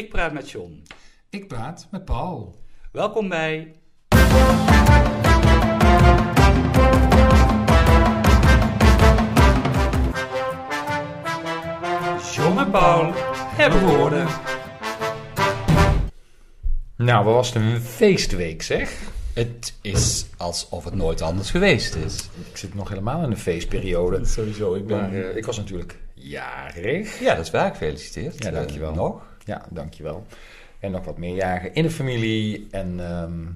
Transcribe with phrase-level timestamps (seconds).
[0.00, 0.82] Ik praat met John.
[1.30, 2.54] Ik praat met Paul.
[2.92, 3.74] Welkom bij.
[12.34, 13.12] John en Paul
[13.56, 14.26] hebben woorden.
[16.96, 18.98] Nou, wat was het een feestweek zeg?
[19.34, 22.28] Het is alsof het nooit anders geweest is.
[22.50, 24.24] Ik zit nog helemaal in de feestperiode.
[24.24, 27.20] Sowieso, ik Maar eh, ik was natuurlijk jarig.
[27.20, 27.70] Ja, dat is waar.
[27.70, 28.42] Gefeliciteerd.
[28.42, 28.90] Ja, dankjewel.
[28.90, 29.29] Eh, nog?
[29.50, 30.26] Ja, dankjewel.
[30.78, 32.66] En nog wat meer jagen in de familie.
[32.70, 33.46] En ehm,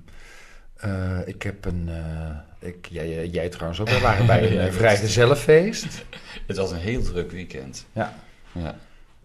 [0.77, 1.89] eh, ik heb een...
[1.89, 3.89] eh, ik, jij, jij trouwens ook.
[3.89, 6.05] We waren bij een Ja, ja, vrijgezellenfeest.
[6.47, 7.87] Het was een heel druk weekend.
[7.93, 8.15] Ja.
[8.53, 8.75] Ja.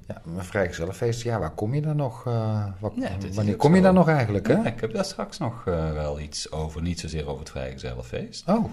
[0.07, 1.21] Ja, een vrijgezellenfeest.
[1.21, 2.25] Ja, waar kom je dan nog?
[2.27, 4.53] eh, wat- Ja, wanneer kom je dan nog eigenlijk, hè?
[4.53, 6.81] Ja, ik heb daar straks nog eh, wel iets over.
[6.81, 8.47] Niet zozeer over het vrijgezellenfeest.
[8.49, 8.65] Oh,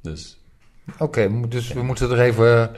[0.00, 0.38] Dus
[0.98, 1.48] oké.
[1.48, 2.70] dus we moeten er even...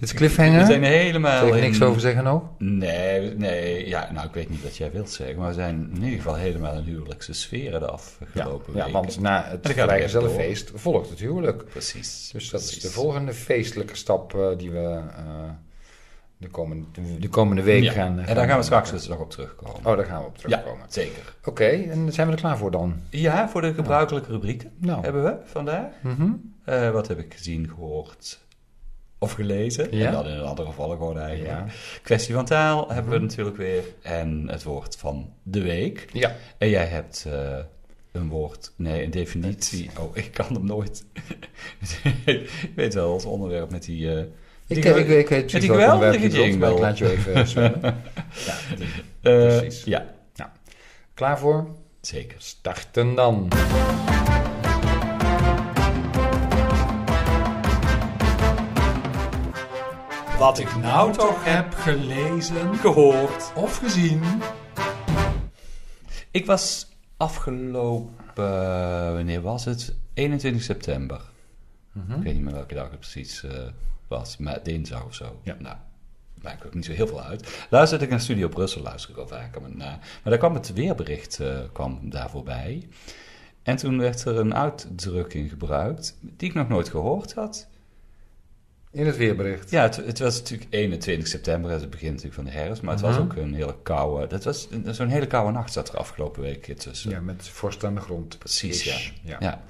[0.00, 0.58] het cliffhanger.
[0.60, 2.42] we zijn helemaal Zal ik in- niks over zeggen nog?
[2.58, 6.02] Nee, nee, ja, nou ik weet niet wat jij wilt zeggen, maar we zijn in
[6.02, 8.92] ieder geval helemaal in huwelijkse sferen de Ja, afgelopen ja, weken.
[8.92, 11.64] want na het vrijgezellenfeest volgt het huwelijk.
[11.64, 12.30] Precies.
[12.32, 14.78] Dus dat is de volgende feestelijke stap eh, die we
[15.16, 15.24] eh,
[16.36, 16.84] de, komende,
[17.18, 18.18] de komende week Ja, gaan...
[18.18, 19.76] En daar gaan we straks dus nog op terugkomen.
[19.84, 20.78] Oh, daar gaan we op terugkomen.
[20.86, 21.34] ja, zeker.
[21.44, 23.00] Oké, en zijn we er klaar voor dan?
[23.10, 25.02] Ja, voor de gebruikelijke rubrieken Nou.
[25.02, 25.86] hebben we vandaag.
[26.02, 26.30] Mhm.
[26.64, 28.44] Eh, wat heb ik gezien, gehoord
[29.18, 29.96] of gelezen?
[29.96, 30.06] Ja.
[30.06, 31.58] En dan in een andere volgorde eigenlijk.
[31.58, 31.66] Ja.
[32.02, 33.82] Kwestie van taal hebben we natuurlijk weer.
[34.02, 36.06] En het woord van de week.
[36.12, 36.34] Ja.
[36.58, 37.58] En jij hebt eh,
[38.12, 39.90] een woord, nee, een definitie.
[40.00, 41.04] Oh, ik kan hem nooit.
[42.24, 44.10] ik weet wel, ons onderwerp met die...
[44.14, 44.18] eh,
[44.66, 47.80] Ik, die- ik, ik, ik weet die geweldige maar ik laat je even zwemmen.
[48.46, 48.86] ja, die.
[49.22, 49.84] eh, precies.
[49.84, 50.14] Ja,
[51.14, 51.66] Klaar voor?
[52.00, 52.36] zeker.
[52.38, 53.48] Starten dan.
[60.46, 63.52] Wat ik nou toch heb gelezen Gehoord.
[63.54, 64.22] of gezien.
[66.30, 69.94] Ik was afgelopen, wanneer was het?
[70.14, 71.20] 21 september.
[71.94, 73.50] Ik weet niet meer welke dag het precies eh,
[74.08, 75.40] was, maar dinsdag of zo.
[75.42, 75.56] Ja.
[75.58, 75.76] Nou,
[76.42, 77.66] maakt ook niet zo heel veel uit.
[77.70, 79.60] Luisterde ik naar Studio Brussel, luister ik al vaker.
[79.76, 82.88] Maar daar kwam het weerbericht eh, kwam daar voorbij.
[83.62, 87.68] En toen werd er een uitdrukking gebruikt, die ik nog nooit gehoord had.
[88.96, 89.70] In het weerbericht.
[89.70, 92.82] Ja, het, het was natuurlijk 21 september, het begin natuurlijk van de herfst.
[92.82, 93.22] Maar het was Mhm.
[93.22, 97.10] ook een hele koude, dat was zo'n hele koude nacht zat er afgelopen week tussen.
[97.10, 98.38] Ja, met vorst aan de grond.
[98.38, 98.96] Precies, ja.
[99.22, 99.36] Ja.
[99.40, 99.62] Ja.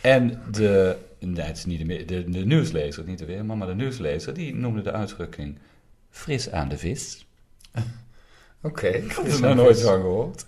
[0.00, 3.74] En de, nee, het is niet de, de, de nieuwslezer, niet de weerman, maar de
[3.74, 5.58] nieuwslezer, die noemde de uitdrukking
[6.10, 7.26] fris aan de vis.
[8.62, 8.86] Oké.
[8.86, 10.46] Ik had er nog nooit van gehoord.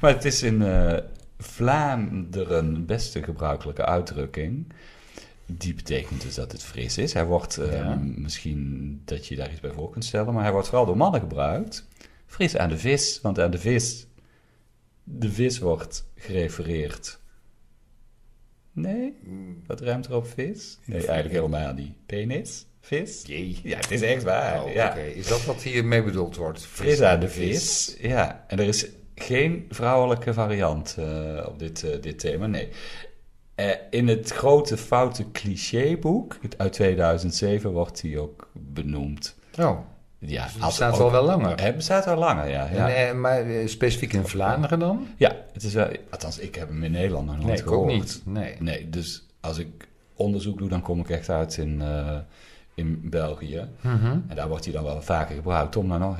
[0.00, 0.98] Maar het is in eh,
[1.38, 4.72] Vlaanderen best een gebruikelijke uitdrukking.
[5.52, 7.12] Die betekent dus dat het fris is.
[7.12, 7.94] Hij wordt, eh, Ja.
[8.16, 11.20] misschien dat je daar iets bij voor kunt stellen, maar hij wordt vooral door mannen
[11.20, 11.86] gebruikt.
[12.26, 14.06] Fris aan de vis, want aan de vis,
[15.04, 17.20] de vis wordt gerefereerd.
[18.72, 19.14] Nee?
[19.66, 20.78] Wat ruimt er op vis?
[20.84, 21.92] Nee, eigenlijk helemaal niet.
[22.06, 22.66] Penis?
[22.80, 23.22] Vis?
[23.26, 23.58] Jee.
[23.62, 24.64] Ja, het is echt waar.
[24.64, 24.88] Oh, ja.
[24.90, 26.66] Oké, is dat wat hiermee bedoeld wordt?
[26.66, 27.96] Fris aan de vis.
[28.00, 32.68] Ja, en er is geen vrouwelijke variant eh, op dit, eh, dit thema, nee.
[33.58, 39.36] Eh, in het grote foute clichéboek uit 2007 wordt die ook benoemd.
[39.58, 39.78] Oh,
[40.18, 41.62] Ja, dus het als- bestaat ook- al wel langer.
[41.62, 42.68] Het bestaat al langer, ja.
[42.72, 45.06] Ja, En, eh, maar eh, specifiek in Vlaanderen dan?
[45.16, 47.90] ja het is wel, althans, ik heb hem in Nederland nog nooit Nee, ik gehoord.
[47.92, 48.22] ook niet.
[48.24, 48.54] Nee.
[48.58, 51.82] Nee, dus als ik onderzoek doe, dan kom ik echt uit in,
[52.74, 53.68] in België.
[53.80, 54.06] Mhm.
[54.28, 55.72] En daar wordt hij dan wel vaker gebruikt.
[55.72, 56.16] Tom Lanois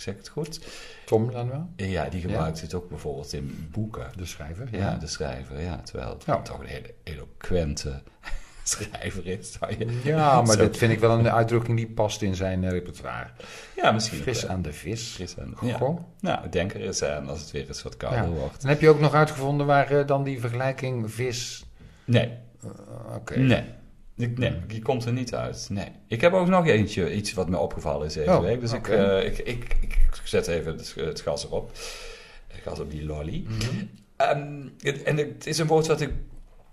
[0.00, 0.60] zeg ik het goed?
[1.06, 1.68] Tom dan wel?
[1.76, 4.06] Ja, die gebruikt het ook bijvoorbeeld in boeken.
[4.16, 4.68] De schrijver?
[4.70, 5.80] Ja, de schrijver, ja.
[5.84, 6.42] Terwijl het Ja.
[6.42, 8.02] toch een hele eloquente
[8.62, 9.52] schrijver is.
[9.52, 13.26] zou je- Ja, maar dit vind ik wel een uitdrukking die past in zijn repertoire.
[13.76, 14.18] Ja, misschien.
[14.18, 14.50] Fris wel.
[14.50, 15.08] aan de vis.
[15.14, 15.76] Fris aan- ja.
[15.76, 16.00] Goh.
[16.20, 18.28] Nou, denk er eens aan als het weer eens wat kouder Ja.
[18.28, 18.60] wordt.
[18.60, 21.64] Dan heb je ook nog uitgevonden waar eh, dan die vergelijking vis...
[22.04, 22.32] Nee,
[22.62, 23.38] eh, Oké.
[23.38, 23.64] nee.
[24.18, 25.66] Ik, nee, die komt er niet uit.
[25.70, 25.88] Nee.
[26.06, 28.60] Ik heb ook nog eentje, iets wat me opgevallen is deze Oh, week.
[28.60, 31.70] Dus ik, eh, ik, ik, ik zet even het, het gas erop.
[32.46, 33.44] Het gas op die lolly.
[33.46, 33.84] Mhm.
[34.16, 36.10] Ehm, het- en het is een woord wat ik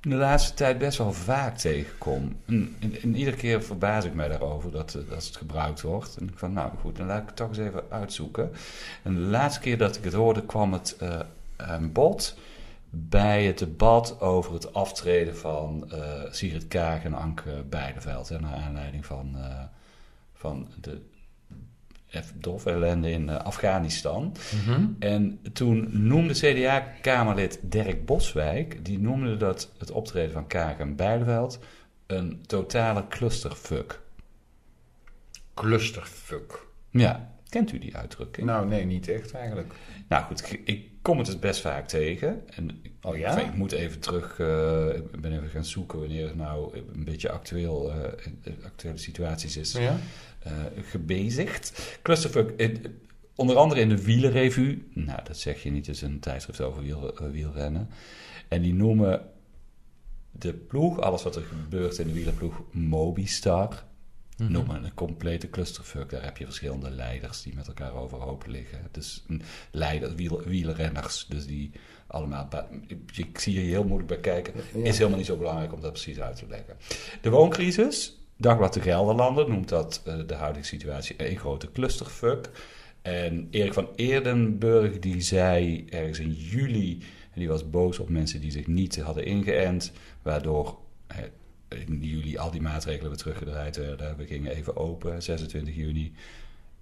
[0.01, 2.36] de laatste tijd best wel vaak tegenkom.
[2.45, 6.18] En, en, en iedere keer verbaas ik mij daarover dat, eh, dat het gebruikt wordt.
[6.19, 8.51] En ik van, nou goed, dan laat ik het toch eens even uitzoeken.
[9.03, 11.19] En de laatste keer dat ik het hoorde kwam het eh,
[11.57, 12.38] aan bod
[12.97, 18.30] bij het debat over het aftreden van eh Sigrid Kaag en Anke Beideveld.
[18.30, 19.63] hè, Naar aanleiding van, eh,
[20.33, 21.01] van de
[22.33, 24.36] dof ellende in eh, Afghanistan.
[24.65, 24.86] Mhm.
[25.00, 31.59] En toen noemde CDA-kamerlid Dirk Boswijk, die noemde dat het optreden van Kaag en Beideveld
[32.06, 34.01] een totale clusterfuck.
[35.53, 36.65] Clusterfuck.
[36.89, 38.48] Ja, Kent u die uitdrukking?
[38.48, 39.74] Nou, nee, niet echt eigenlijk.
[40.07, 42.42] Nou goed, ik kom het dus best vaak tegen.
[42.56, 43.40] En ik- Oh ja?
[43.40, 47.30] ik moet even terug, eh, ik ben even gaan zoeken wanneer het nou een beetje
[47.31, 47.92] actueel,
[48.44, 49.98] in actuele situaties is Ja?
[50.40, 50.52] eh,
[50.84, 51.98] gebezigd.
[52.02, 52.80] Clusterfuck,
[53.36, 54.84] onder andere in de Wielerrevue.
[54.94, 57.90] Nou, dat zeg je niet, het is een tijdschrift over wiel, wielrennen.
[58.48, 59.22] En die noemen
[60.31, 63.84] de ploeg, alles wat er gebeurt in de wielerploeg, Mobistar.
[64.38, 64.52] Mhm.
[64.52, 66.10] Noemen een complete clusterfuck.
[66.10, 68.80] Daar heb je verschillende leiders die met elkaar overhoop liggen.
[68.92, 69.42] Dus een
[69.72, 71.72] leider, wiel, wielrenners, dus die
[72.08, 72.50] allemaal...
[73.14, 74.54] Ik, zie je heel moeilijk bij kijken.
[74.74, 74.84] Ja.
[74.84, 76.78] Is helemaal niet zo belangrijk om dat precies uit te leggen.
[77.22, 82.50] De wooncrisis, Dagblad de Gelderlander noemt dat eh, de huidige situatie een grote clusterfuck.
[83.02, 88.42] En Erik van Eerdenburg die zei ergens in juli, en die was boos op mensen
[88.42, 89.92] die zich niet hadden ingeënt,
[90.22, 90.78] waardoor
[91.08, 91.18] eh,
[91.67, 94.17] in juli al die maatregelen weer teruggedraaid werden.
[94.17, 96.13] We gingen even open, 26 juni.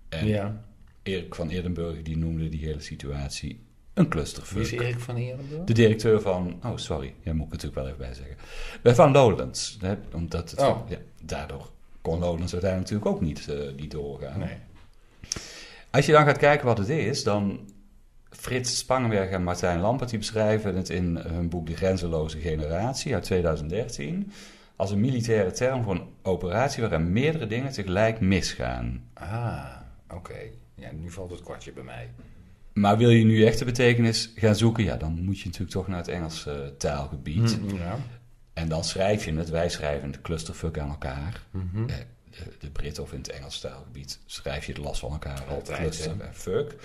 [0.09, 0.63] En ja.
[1.03, 3.59] Erik van Eerdenburg die noemde die hele situatie
[3.93, 4.67] een clusterfuck.
[4.67, 5.63] Wie is Erik van Eerenburg?
[5.63, 6.59] De directeur van...
[6.63, 7.13] Oh, sorry.
[7.21, 8.35] Ja, moet ik natuurlijk wel even bij zeggen.
[8.81, 9.77] Bij Van Lowlands.
[9.81, 10.89] Hè, omdat het, Oh.
[10.89, 11.71] ja, daardoor
[12.01, 14.39] kon Lowlands uiteindelijk natuurlijk ook niet, eh, niet doorgaan.
[14.39, 14.57] Nee.
[15.91, 17.71] Als je dan gaat kijken wat het is, dan...
[18.29, 23.23] Frits Spangenberg en Martijn Lampert die beschrijven het in hun boek De Grenzeloze Generatie uit
[23.23, 24.31] 2013
[24.83, 29.03] als een militaire term voor een operatie waarin meerdere dingen tegelijk misgaan.
[29.13, 29.75] Ah,
[30.09, 30.39] oké.
[30.75, 32.09] Ja, nu valt het kwartje bij mij.
[32.73, 35.87] Maar wil je nu echt de betekenis gaan zoeken, ja, dan moet je natuurlijk toch
[35.87, 37.57] naar het Engelse eh, taalgebied.
[37.67, 37.97] Hm, ja.
[38.53, 41.43] En dan schrijf je het, wij schrijven de clusterfuck aan elkaar.
[41.51, 41.89] Mhm.
[41.89, 41.95] Eh,
[42.29, 45.43] De, de Britten of in het Engels taalgebied schrijf je de last van elkaar.
[45.43, 46.23] Altijd, Cluster hè?
[46.23, 46.75] en fuck.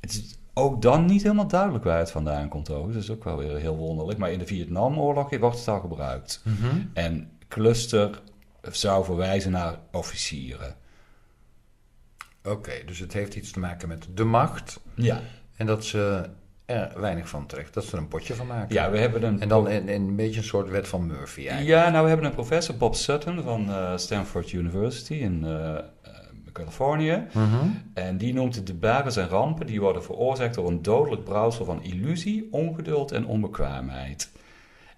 [0.00, 2.70] Het is ook dan niet helemaal duidelijk waar het vandaan komt.
[2.70, 2.92] Ook.
[2.92, 4.18] Dat is ook wel weer heel wonderlijk.
[4.18, 6.40] Maar in de Vietnamoorlog wordt het al gebruikt.
[6.44, 6.76] Mhm.
[6.92, 8.20] En cluster
[8.70, 10.74] zou verwijzen naar officieren.
[12.44, 14.80] Oké, dus het heeft iets te maken met de macht.
[14.94, 15.20] Ja,
[15.56, 16.30] En dat ze
[16.64, 17.74] er weinig van terecht.
[17.74, 18.74] Dat ze er een potje van maken.
[18.74, 19.40] ja we hebben een...
[19.40, 21.68] En dan in een beetje een soort wet van Murphy eigenlijk.
[21.68, 25.78] Ja, nou we hebben een professor, Bob Sutton van eh, Stanford University in eh,
[26.58, 27.22] eh, Californië.
[27.32, 27.66] Mhm.
[27.94, 31.64] En die noemt het de bares en rampen die worden veroorzaakt door een dodelijk brouwsel
[31.64, 34.30] van illusie, ongeduld en onbekwaamheid.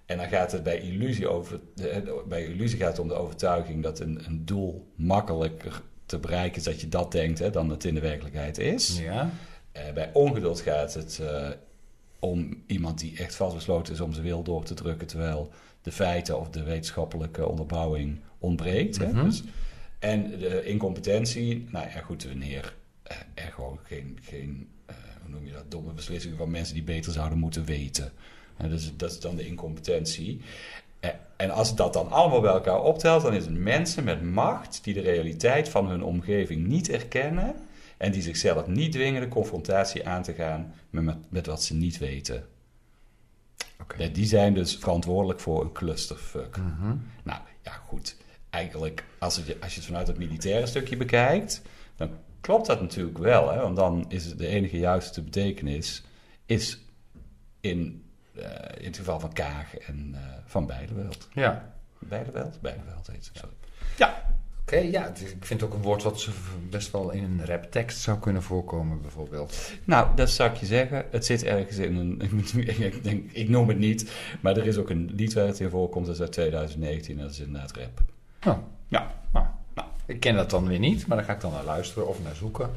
[0.05, 3.83] En dan gaat het bij illusie, over, de- bij illusie gaat het om de overtuiging
[3.83, 7.83] dat een, een doel makkelijker te bereiken is dat je dat denkt hè, dan het
[7.83, 8.99] in de werkelijkheid is.
[8.99, 9.29] Ja.
[9.71, 11.47] Eh, bij ongeduld gaat het eh,
[12.19, 15.49] om iemand die echt vastbesloten is om zijn wil door te drukken, terwijl
[15.81, 18.97] de feiten of de wetenschappelijke onderbouwing ontbreekt.
[18.97, 19.07] hè.
[19.07, 19.23] Mhm.
[19.25, 19.43] Dus,
[19.99, 25.45] en de incompetentie, nou ja, goed, wanneer eh, er gewoon geen, geen eh, hoe noem
[25.45, 28.11] je dat, domme beslissingen van mensen die beter zouden moeten weten.
[28.57, 30.41] Dus dat is dan de incompetentie.
[30.99, 34.83] Eh, En als dat dan allemaal bij elkaar optelt, dan is het mensen met macht
[34.83, 37.55] die de realiteit van hun omgeving niet erkennen
[37.97, 41.97] en die zichzelf niet dwingen de confrontatie aan te gaan met, met, wat ze niet
[41.97, 42.47] weten.
[44.11, 46.57] Die zijn dus verantwoordelijk voor een clusterfuck.
[46.57, 46.95] Mhm.
[47.23, 48.15] Nou ja, goed.
[48.49, 51.61] Eigenlijk, als, het, je- als je het vanuit het militaire stukje bekijkt,
[51.95, 52.09] dan
[52.41, 53.51] klopt dat natuurlijk wel.
[53.51, 53.59] Hè?
[53.61, 56.03] Want dan is het de enige juiste betekenis
[56.45, 56.79] is
[57.59, 58.03] in,
[58.35, 58.43] eh,
[58.77, 61.27] in het geval van Kaag en eh, van Beideveld.
[61.33, 61.73] Ja.
[61.99, 62.61] Beideveld?
[62.61, 63.37] Beideveld heet het.
[63.37, 63.53] Sorry.
[64.61, 65.03] Oké, ja.
[65.03, 66.31] het is- Ik vind het ook een woord wat ze
[66.69, 69.71] best wel in een raptekst zou kunnen voorkomen, bijvoorbeeld.
[69.83, 71.05] Nou, dat zou ik je zeggen.
[71.11, 72.21] Het zit ergens in een.
[72.79, 75.69] Ik, denk, ik noem het niet, maar er is ook een lied waar het in
[75.69, 76.05] voorkomt.
[76.05, 77.17] Dat is uit 2019.
[77.17, 78.01] Dat is inderdaad rap.
[78.47, 79.11] Oh, Ja.
[79.33, 82.07] nou, nou, ik ken dat dan weer niet, maar daar ga ik dan naar luisteren
[82.07, 82.69] of naar zoeken.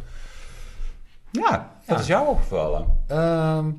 [1.30, 1.50] Ja,
[1.86, 1.98] dat Ja.
[2.02, 2.86] is jou opgevallen.
[3.06, 3.70] Ehm,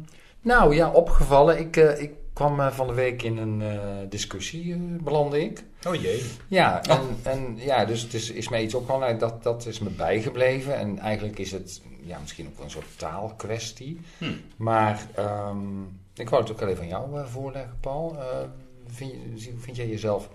[0.41, 1.59] nou ja, opgevallen.
[1.59, 5.63] Ik, eh, ik kwam eh, van de week in een eh, discussie, belandde ik.
[5.87, 6.23] Oh jee.
[6.47, 9.19] Ja, en, en ja, dus het is, is mij iets opgevallen.
[9.19, 10.75] Dat, dat is me bijgebleven.
[10.77, 13.99] En eigenlijk is het ja, misschien ook wel een soort taalkwestie.
[14.17, 14.31] Hm.
[14.57, 15.81] Maar ehm,
[16.15, 18.17] ik wou het ook wel even aan jou voorleggen, Paul.
[18.87, 19.11] Vind,
[19.43, 20.29] je, vind jij jezelf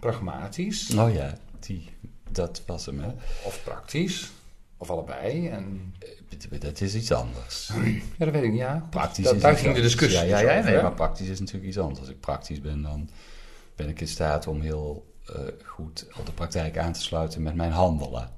[0.00, 1.88] pragmatisch Oh ja, die,
[2.30, 3.00] dat was hem.
[3.00, 3.08] Hè.
[3.44, 4.30] of praktisch?
[4.76, 5.48] Of allebei?
[5.48, 5.94] En,
[6.58, 7.70] Dat is iets anders.
[8.18, 8.58] ja, dat weet ik niet.
[8.58, 8.86] Ja.
[8.90, 11.38] Praktisch Dat- is daar ging de discussie Ja, ja, dus ja nee, maar praktisch is
[11.40, 12.00] natuurlijk iets anders.
[12.00, 13.08] Als ik praktisch ben, dan
[13.76, 17.54] ben ik in staat om heel eh, goed op de praktijk aan te sluiten met
[17.54, 18.30] mijn handelen.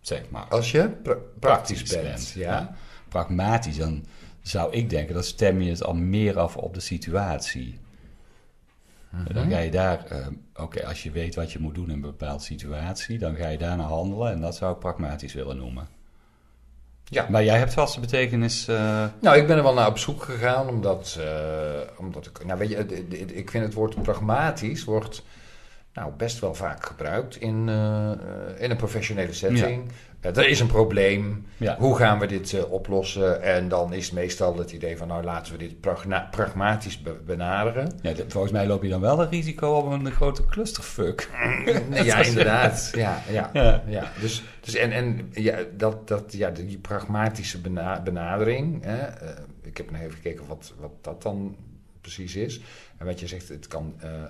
[0.00, 0.44] Zeg maar.
[0.44, 2.76] Als je pra- praktisch bent, ja.
[3.08, 4.04] Pragmatisch, dan
[4.42, 7.78] zou ik denken, dan stem je het al meer af op de situatie.
[9.12, 9.34] Mhm.
[9.34, 12.00] Dan ga je daar, eh, oké, als je weet wat je moet doen in een
[12.00, 15.86] bepaalde situatie, dan ga je daarna handelen en dat zou ik pragmatisch willen noemen.
[17.04, 17.26] Ja.
[17.30, 18.68] Maar jij hebt vaste betekenis.
[18.68, 22.58] eh, Nou, ik ben er wel naar op zoek gegaan, omdat, eh, omdat ik, nou
[22.58, 25.22] weet je, ik vind het woord pragmatisch wordt
[25.94, 27.68] nou, best wel vaak gebruikt in,
[28.58, 29.90] in een professionele setting.
[30.22, 31.46] Er is een probleem.
[31.56, 31.76] Ja.
[31.78, 33.42] Hoe gaan we dit eh, oplossen?
[33.42, 35.80] En dan is meestal het idee van, nou laten we dit
[36.30, 37.92] pragmatisch be- benaderen.
[38.02, 41.28] Ja, volgens mij loop je dan wel het risico op een grote clusterfuck.
[41.88, 42.90] Nee, ja, inderdaad.
[42.94, 43.82] Ja, ja, Ja.
[43.86, 44.10] ja.
[44.20, 48.84] Dus, dus en, en ja, dat, dat, ja, die pragmatische bena- benadering.
[48.84, 49.28] Hè, eh,
[49.62, 51.56] ik heb nog even gekeken wat, wat dat dan
[52.02, 52.60] precies is.
[52.96, 53.94] En wat je zegt, het kan.
[53.98, 54.28] eh, eh,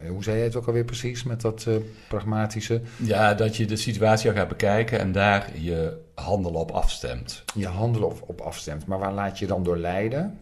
[0.00, 1.66] eh, hoe zei je het ook alweer precies met dat
[2.08, 2.80] pragmatische?
[2.96, 7.44] Ja, dat je de situatie al gaat bekijken en daar je handelen op afstemt.
[7.54, 8.86] Je handelen op, op afstemt.
[8.86, 10.38] Maar waar laat je dan door leiden?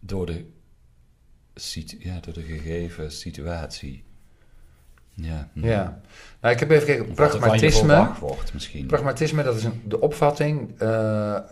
[0.00, 0.44] Door de,
[1.54, 4.04] situ- ja, door de gegeven situatie.
[5.14, 5.48] Ja.
[5.52, 6.00] Ja.
[6.40, 7.14] Nou, ik heb even gekeken.
[7.14, 7.88] Pragmatisme.
[7.88, 8.86] verwacht wordt misschien.
[8.86, 11.42] Pragmatisme, dat is een, de opvatting eh, eh,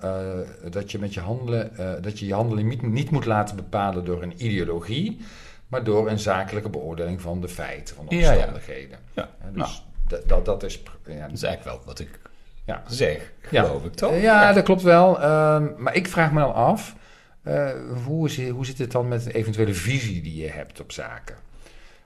[0.70, 4.04] dat je met je handelen, eh, dat je je handelen niet, niet moet laten bepalen
[4.04, 5.20] door een ideologie,
[5.68, 8.32] maar door een zakelijke beoordeling van de feiten, van de Ja, ja.
[8.32, 8.98] omstandigheden.
[9.12, 9.58] Ja, Hè, nou.
[9.68, 10.82] dus dat, dat, dat is.
[11.06, 12.20] Ja, Dat is eigenlijk wel wat ik
[12.64, 12.82] ja.
[12.88, 13.64] zeg, Ja.
[13.64, 14.20] geloof ik toch?
[14.20, 15.20] Ja, dat klopt wel.
[15.20, 16.94] Ehm, maar ik vraag me dan af,
[17.42, 17.70] eh,
[18.04, 21.36] hoe, is, hoe zit het dan met de eventuele visie die je hebt op zaken?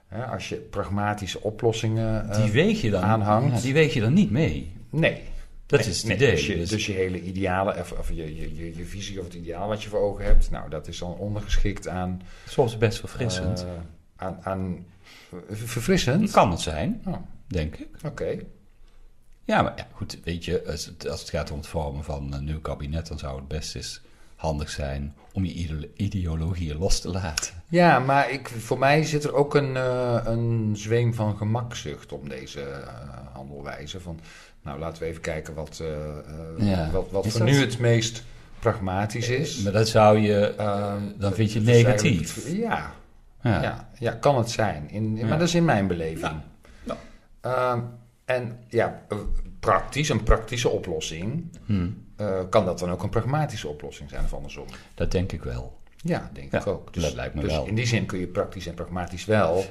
[0.07, 2.29] Hè, als je pragmatische oplossingen.
[2.29, 3.61] eh, Die weeg je dan, aanhangt.
[3.61, 4.71] die weeg je dan niet mee.
[4.89, 5.21] nee,
[5.65, 6.31] Dat Nee, is het nee, idee.
[6.31, 9.33] Dus je, Dus- je hele ideale, of, of je, je, je, je visie of het
[9.33, 12.21] ideaal wat je voor ogen hebt, nou, dat is dan ondergeschikt aan.
[12.47, 13.63] soms best verfrissend.
[13.63, 13.69] eh,
[14.15, 14.85] aan, aan
[15.51, 16.31] verfrissend.
[16.31, 17.15] kan het zijn, Oh,
[17.47, 17.87] denk ik.
[18.05, 18.37] Oké.
[19.43, 22.33] Ja, maar ja, goed, weet je, als het, als het gaat om het vormen van
[22.33, 24.01] een nieuw kabinet, dan zou het best eens
[24.37, 27.53] handig zijn om je ideo- ideologieën los te laten.
[27.69, 32.29] Ja, maar ik, voor mij zit er ook een, eh, een zweem van gemakzucht om
[32.29, 32.87] deze eh,
[33.33, 33.99] handelwijze.
[33.99, 34.19] Van,
[34.61, 36.89] nou, laten we even kijken wat, eh, Ja.
[36.91, 38.23] wat, wat voor dat- nu het meest
[38.59, 39.57] pragmatisch is.
[39.57, 40.53] Maar dat zou je,
[41.17, 42.47] dan vind je is negatief.
[42.51, 42.93] Ja,
[43.41, 43.61] Ja.
[43.61, 44.89] Ja, ja, kan het zijn.
[44.89, 45.13] In.
[45.13, 46.31] Maar dat is in mijn beleving.
[47.41, 47.79] Ehm,
[48.25, 49.01] en ja,
[49.59, 51.87] praktisch, een praktische oplossing, Hm,
[52.17, 54.65] eh, kan dat dan ook een pragmatische oplossing zijn of andersom?
[54.95, 55.77] dat denk ik wel.
[55.95, 56.93] Ja, denk Ja, ik ook.
[56.93, 57.65] Dus, dat lijkt me dus wel.
[57.65, 59.65] in die zin kun je praktisch en pragmatisch wel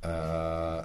[0.00, 0.10] eh,
[0.78, 0.84] eh,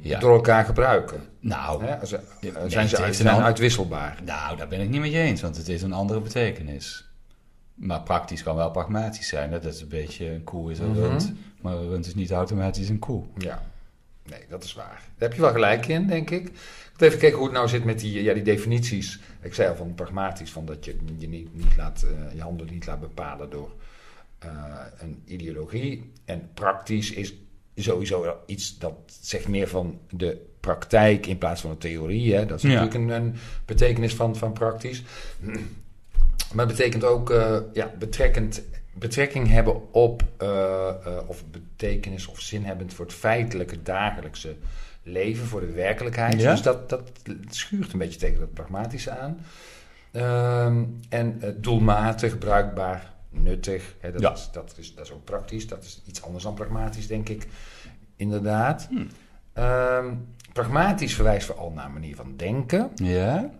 [0.00, 0.18] Ja.
[0.18, 1.20] door elkaar gebruiken.
[1.40, 1.96] Nou, Hè?
[2.40, 4.18] Nee, zijn ze uit, zijn uitwisselbaar?
[4.24, 7.08] nou, daar ben ik niet met je eens, want het is een andere betekenis.
[7.74, 9.52] Maar praktisch kan wel pragmatisch zijn.
[9.52, 9.58] hè.
[9.60, 11.00] Dat is een beetje, een koe is een Mhm.
[11.00, 13.24] rund, maar een rund is niet automatisch een koe.
[13.38, 13.62] Ja,
[14.24, 14.86] nee, dat is waar.
[15.18, 16.52] Daar heb je wel gelijk in, denk ik.
[17.00, 19.20] Even kijken hoe het nou zit met die, ja, die definities.
[19.42, 22.72] Ik zei al van pragmatisch, van dat je je, niet, niet laat, eh, je handelen
[22.72, 23.70] niet laat bepalen door
[24.38, 24.50] eh,
[24.98, 26.12] een ideologie.
[26.24, 27.34] En praktisch is
[27.74, 32.34] sowieso iets dat zegt meer van de praktijk in plaats van de theorie.
[32.34, 32.46] Hè?
[32.46, 32.80] Dat is Ja.
[32.82, 35.02] natuurlijk een, een betekenis van, van praktisch.
[36.54, 38.62] Maar het betekent ook eh, ja, betrekkend,
[38.94, 40.22] betrekking hebben op,
[41.26, 44.56] of betekenis of zinhebbend voor het feitelijke dagelijkse
[45.02, 46.40] leven, voor de werkelijkheid.
[46.40, 46.50] Ja.
[46.50, 47.10] Dus dat, dat
[47.48, 49.40] schuurt een beetje tegen dat pragmatische aan.
[50.10, 53.94] Ehm, en eh, doelmatig, bruikbaar, nuttig.
[54.00, 54.32] Hè, dat, Ja.
[54.32, 55.66] is, dat, is, dat is ook praktisch.
[55.66, 57.46] Dat is iets anders dan pragmatisch, denk ik.
[58.16, 58.86] Inderdaad.
[58.90, 59.04] Hm.
[59.52, 60.14] Ehm,
[60.52, 62.90] pragmatisch verwijst vooral naar een manier van denken.
[62.94, 63.50] Ja?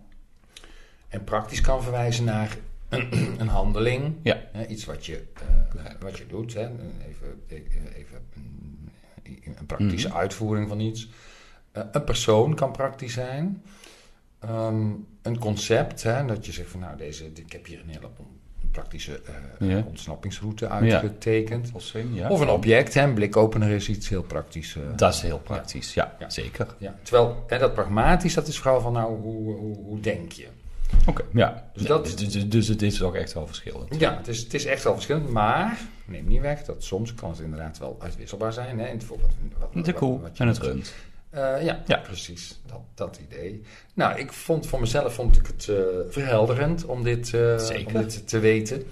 [1.08, 2.56] En praktisch kan verwijzen naar
[2.88, 3.08] een,
[3.40, 4.14] een handeling.
[4.22, 4.36] Ja.
[4.52, 5.22] Hè, iets wat je,
[5.76, 6.54] eh, wat je doet.
[6.54, 6.60] Hè.
[7.08, 7.42] Even,
[7.94, 8.90] even een,
[9.58, 10.16] een praktische Mhm.
[10.16, 11.08] uitvoering van iets.
[11.72, 13.62] Eh, een persoon kan praktisch zijn.
[14.38, 14.90] Ehm,
[15.22, 16.02] een concept.
[16.02, 18.08] Hè, dat je zegt van nou, deze, ik heb hier een hele
[18.70, 19.20] praktische
[19.58, 21.70] eh, ontsnappingsroute uitgetekend.
[22.12, 22.28] Ja.
[22.28, 22.94] Of een object.
[22.94, 24.76] Hè, een blikopener is iets heel praktisch.
[24.76, 26.30] eh, Dat is heel praktisch, ja, Ja.
[26.30, 26.66] zeker.
[26.78, 26.94] ja.
[27.02, 30.46] Terwijl hè, dat pragmatisch, dat is vooral van nou, hoe, hoe, hoe denk je?
[31.06, 31.70] Oké, ja.
[31.74, 34.00] Dus dat- dus, dus, dus het is ook echt wel verschillend.
[34.00, 37.30] Ja, het is, het is echt wel verschillend, maar neem niet weg dat soms kan
[37.30, 38.78] het inderdaad wel uitwisselbaar zijn.
[38.78, 38.86] Hè?
[38.86, 40.94] In het voorbeeld, wat, De wat- koe wat je en het net-
[41.30, 41.96] Eh, ja, Ja.
[41.96, 42.60] precies.
[42.66, 43.62] Dat, dat idee.
[43.94, 45.76] Nou, ik vond voor mezelf vond ik het eh,
[46.08, 48.82] verhelderend om dit, eh, om dit te weten.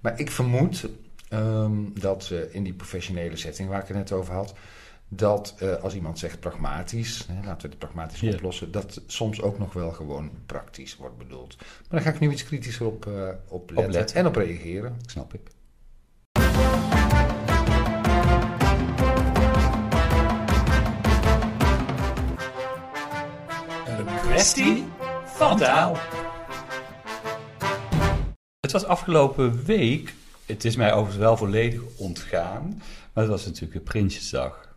[0.00, 0.88] Maar ik vermoed
[1.28, 4.54] ehm, dat in die professionele setting waar ik het net over had,
[5.08, 9.72] dat als iemand zegt pragmatisch, hè, laten we het pragmatisch oplossen, dat soms ook nog
[9.72, 11.56] wel gewoon praktisch wordt bedoeld.
[11.58, 14.16] Maar daar ga ik nu iets kritischer op, eh, op, letten, letten.
[14.16, 14.96] en op reageren.
[15.06, 15.40] Snap ik.
[24.52, 24.84] Kwestie
[25.24, 25.96] van taal.
[28.60, 30.14] Het was afgelopen week,
[30.46, 34.74] het is mij overigens wel volledig ontgaan, maar het was natuurlijk de Prinsjesdag.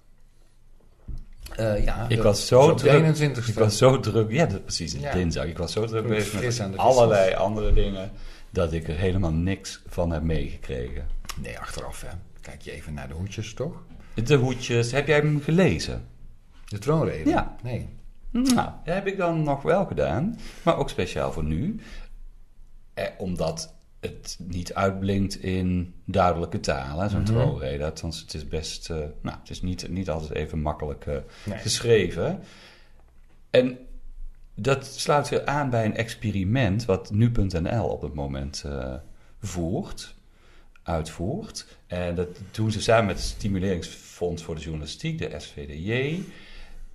[1.56, 2.92] Eh, ja, Ik was zo druk.
[2.92, 3.50] 21ste.
[3.50, 5.12] Ik was zo druk, ja, dat, precies, Ja.
[5.12, 5.46] dinsdag.
[5.46, 8.12] Ik was zo druk bezig met aan allerlei andere dingen,
[8.50, 11.08] dat ik er helemaal niks van heb meegekregen.
[11.42, 12.18] Nee, achteraf hè.
[12.42, 13.84] Kijk je even naar de hoedjes, toch?
[14.24, 16.06] De hoedjes, heb jij hem gelezen?
[16.66, 17.30] De troonrede?
[17.30, 17.56] Ja.
[17.64, 17.99] Nee.
[18.32, 20.40] Nou, dat heb ik dan nog wel gedaan.
[20.64, 21.80] Maar ook speciaal voor nu.
[22.94, 27.86] Eh, omdat het niet uitblinkt in duidelijke taal, hè, zo'n troonrede.
[27.86, 28.90] Althans, het is best...
[28.90, 31.58] eh, nou, het is niet, niet altijd even makkelijk eh, Nee.
[31.58, 32.40] geschreven.
[33.50, 33.78] En
[34.56, 38.94] dat sluit weer aan bij een experiment wat nu.nl op het moment eh,
[39.42, 40.16] voert,
[40.84, 41.66] uitvoert.
[41.88, 46.22] En dat doen ze samen met het Stimuleringsfonds voor de Journalistiek, de SVDJ.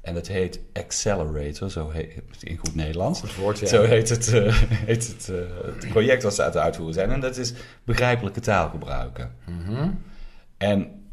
[0.04, 3.20] En dat heet Accelerator, zo heet in goed Nederlands.
[3.20, 3.66] Goed woord, ja.
[3.66, 7.10] Zo heet het, eh, heet het, eh, het project wat ze aan het uitvoeren zijn.
[7.10, 7.52] En dat is
[7.84, 9.34] begrijpelijke taal gebruiken.
[9.46, 9.90] Mhm.
[10.56, 11.04] En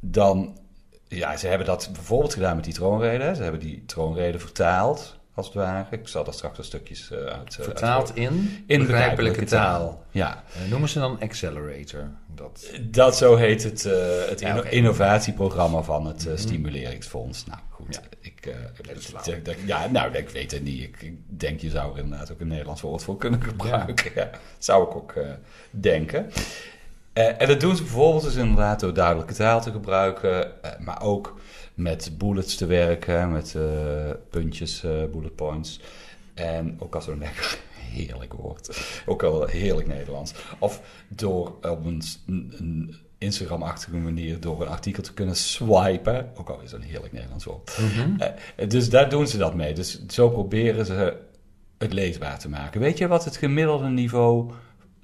[0.00, 0.58] dan,
[1.08, 3.24] ja, ze hebben dat bijvoorbeeld gedaan met die troonrede.
[3.24, 3.34] hè.
[3.34, 5.84] Ze hebben die troonrede vertaald, als het ware.
[5.90, 7.56] Ik zal daar straks wel stukjes eh, uit.
[7.58, 10.04] eh, Vertaald uit- in, in begrijpelijke taal.
[10.10, 12.08] Ja, Eh, noemen ze dan Accelerator?
[12.34, 12.70] Dat.
[12.90, 13.82] dat zo heet het,
[14.28, 17.46] het Ja, innovatieprogramma van het eh, Stimuleringsfonds.
[17.46, 18.00] Nou goed, Ja.
[18.20, 19.22] ik, flauw.
[19.22, 20.82] denk- denk- ja, nou, ik weet het niet.
[20.82, 24.12] Ik, denk je zou er inderdaad ook een Nederlands woord voor kunnen gebruiken.
[24.14, 24.30] Ja.
[24.58, 25.14] zou ik ook
[25.70, 26.30] denken.
[27.12, 31.40] En dat doen ze bijvoorbeeld dus inderdaad door duidelijke taal te gebruiken, maar ook
[31.78, 33.62] met bullets te werken, met eh,
[34.30, 35.80] puntjes, eh, bullet points.
[36.34, 37.58] En ook als zo'n lekker
[37.92, 40.34] heerlijk woord, ook al heerlijk Nederlands.
[40.58, 46.60] Of door op een, een Instagram-achtige manier door een artikel te kunnen swipen, ook al
[46.60, 47.78] is dat een heerlijk Nederlands woord.
[47.78, 48.20] Mhm.
[48.20, 49.74] Eh, dus daar doen ze dat mee.
[49.74, 51.16] Dus zo proberen ze
[51.78, 52.80] het leesbaar te maken.
[52.80, 54.50] Weet je wat het gemiddelde niveau,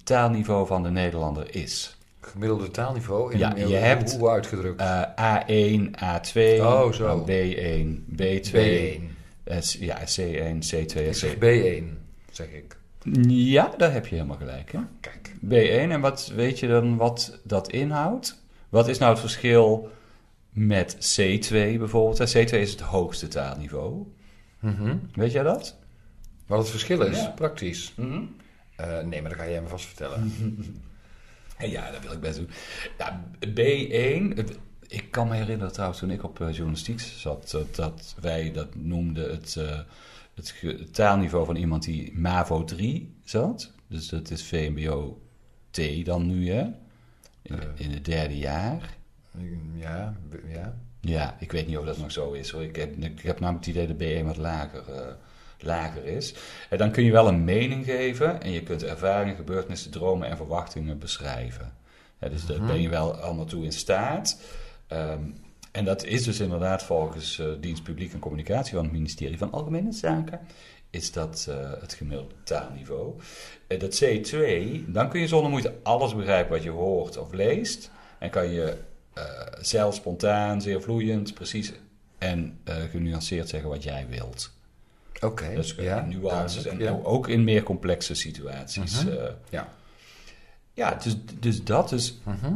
[0.02, 1.96] taalniveau van de Nederlander is?
[2.24, 3.32] Gemiddelde taalniveau.
[3.32, 4.80] In, Ja, je hebt- Hoe uitgedrukt?
[4.80, 7.06] Eh, A1, A2, Oh, zo.
[7.06, 9.10] dan B1, B2, B1.
[9.44, 11.36] eh, ja, C1, C2 en C.
[11.38, 11.98] B1,
[12.32, 12.76] zeg ik.
[13.28, 14.72] Ja, daar heb je helemaal gelijk.
[14.72, 14.78] Hè?
[15.00, 15.32] Kijk.
[15.48, 18.42] B1, en wat weet je dan wat dat inhoudt?
[18.68, 19.88] Wat is nou het verschil
[20.50, 22.18] met C2 bijvoorbeeld?
[22.32, 22.44] hè?
[22.44, 24.02] C2 is het hoogste taalniveau.
[24.60, 24.96] Mhm.
[25.14, 25.76] Weet jij dat?
[26.46, 27.28] Wat het verschil is, Ja.
[27.28, 27.94] praktisch.
[28.76, 30.32] Eh, nee, maar dat ga jij me vast vertellen.
[31.58, 32.48] Ja, dat wil ik best doen.
[32.98, 37.74] Ja, B1, het- ik kan me herinneren trouwens toen ik op eh, journalistiek zat, dat,
[37.74, 39.78] dat wij dat noemden het, eh,
[40.34, 43.72] het, taalniveau van iemand die MAVO 3 zat.
[43.86, 45.20] Dus dat is VMBO
[45.70, 46.66] T dan nu, hè?
[47.42, 48.96] In, in het derde jaar.
[49.74, 50.14] Ja,
[50.48, 50.74] ja.
[51.00, 52.62] Ja, ik weet niet of dat nog zo is hoor.
[52.62, 55.06] Ik heb, ik heb namelijk het idee dat B1 wat lager, eh,
[55.64, 56.34] lager is.
[56.70, 60.36] En dan kun je wel een mening geven en je kunt ervaringen, gebeurtenissen, dromen en
[60.36, 61.72] verwachtingen beschrijven.
[62.18, 64.40] Dus daar ben je wel allemaal toe in staat.
[64.86, 65.20] Ehm,
[65.72, 69.52] en dat is dus inderdaad volgens eh, dienst publiek en communicatie van het ministerie van
[69.52, 70.40] Algemene Zaken.
[70.90, 73.14] Is dat eh, het gemiddelde taalniveau.
[73.66, 74.36] Eh, dat C2,
[74.86, 77.90] dan kun je zonder moeite alles begrijpen wat je hoort of leest.
[78.18, 78.76] En kan je
[79.14, 79.24] eh,
[79.60, 81.72] zelf spontaan, zeer vloeiend, precies
[82.18, 84.52] en eh, genuanceerd zeggen wat jij wilt.
[85.24, 85.54] Oké.
[85.54, 86.98] Dus ja, ja, nuances en ja.
[87.02, 89.04] ook in meer complexe situaties.
[89.04, 89.16] Mhm.
[89.16, 89.30] eh.
[89.50, 89.68] Ja.
[90.72, 92.18] ja, dus, dus dat is.
[92.22, 92.52] Mhm.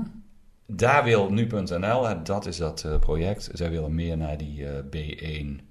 [0.67, 3.51] Daar wil nu.nl, dat is dat eh, project.
[3.53, 5.65] Zij willen meer naar die eh, B1.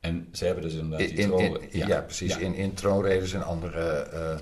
[0.00, 2.36] En ze hebben dus inderdaad In, troon- in- ja, precies.
[2.36, 4.38] In, in troonredes en andere eh,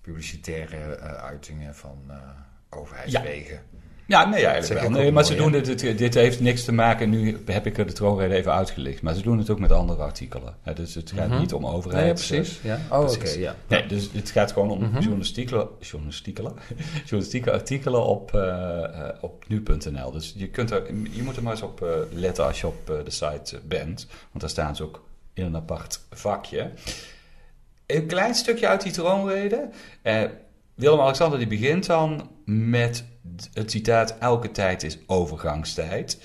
[0.00, 2.16] publicitaire eh, uitingen van eh,
[2.70, 3.60] overheidswegen.
[4.12, 4.90] Ja, nee, eigenlijk wel.
[4.90, 7.10] Nee, maar ze doen dit, dit, dit heeft niks te maken.
[7.10, 9.02] Nu heb ik de troonrede even uitgelicht.
[9.02, 10.54] Maar ze doen het ook met andere artikelen.
[10.74, 11.38] Dus het gaat Mhm.
[11.38, 12.14] niet om Nee, overheid.
[12.14, 12.58] precies.
[12.62, 12.78] Ja.
[12.90, 13.30] Oh, oké.
[13.30, 13.54] ja.
[13.66, 14.98] Nee, dus het gaat gewoon om Mhm.
[14.98, 16.42] journalistieke, journalistieke,
[17.04, 20.10] journalistieke artikelen op, eh, eh, op nu.nl.
[20.12, 22.86] Dus je, kunt er, je moet er maar eens op eh, letten als je op
[22.86, 24.06] de site bent.
[24.10, 26.70] Want daar staan ze ook in een apart vakje.
[27.86, 29.68] Een klein stukje uit die troonrede.
[30.74, 33.04] Willem-Alexander die begint dan met
[33.52, 34.18] het citaat...
[34.18, 36.18] Elke tijd is overgangstijd.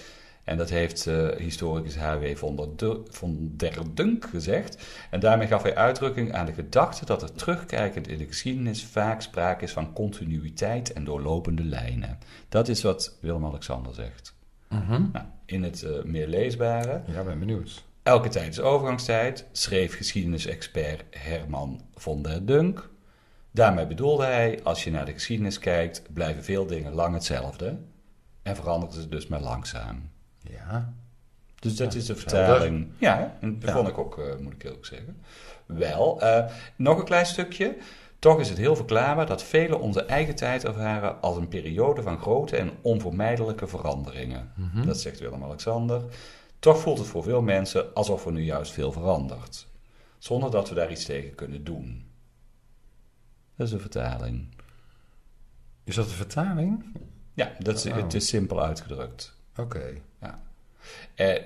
[0.43, 2.35] En dat heeft eh, historicus H.W.
[2.35, 4.87] von der, von der Dunk gezegd.
[5.09, 9.21] En daarmee gaf hij uitdrukking aan de gedachte dat er terugkijkend in de geschiedenis vaak
[9.21, 12.17] sprake is van continuïteit en doorlopende lijnen.
[12.49, 14.35] Dat is wat Willem-Alexander zegt.
[14.69, 15.01] Mhm.
[15.11, 17.01] Nou, in het eh, meer leesbare.
[17.07, 17.83] Ja, ben benieuwd.
[18.03, 22.89] Elke tijd is overgangstijd, schreef geschiedenisexpert Herman von der Dunk.
[23.57, 27.77] Daarmee bedoelde hij, als je naar de geschiedenis kijkt, blijven veel dingen lang hetzelfde.
[28.41, 30.09] En verandert het dus maar langzaam.
[30.41, 30.93] Ja.
[31.59, 32.87] Dus dat Ja, is de vertaling.
[32.97, 33.75] Ja, en dat Ja.
[33.75, 35.21] vond ik ook, eh, moet ik eerlijk zeggen.
[35.65, 37.77] Wel, eh, nog een klein stukje.
[38.19, 42.19] Toch is het heel verklaarbaar dat velen onze eigen tijd ervaren als een periode van
[42.19, 44.51] grote en onvermijdelijke veranderingen.
[44.55, 44.85] Mhm.
[44.85, 46.01] Dat zegt Willem-Alexander.
[46.59, 49.67] Toch voelt het voor veel mensen alsof er nu juist veel verandert.
[50.17, 52.05] Zonder dat we daar iets tegen kunnen doen.
[53.57, 54.47] Dat is een vertaling.
[55.83, 56.85] Is dat de vertaling?
[57.33, 57.95] Ja, dat is, Oh.
[57.95, 59.33] het is simpel uitgedrukt.
[59.57, 59.93] Oké.
[60.21, 60.39] Ja.
[61.15, 61.43] Eh,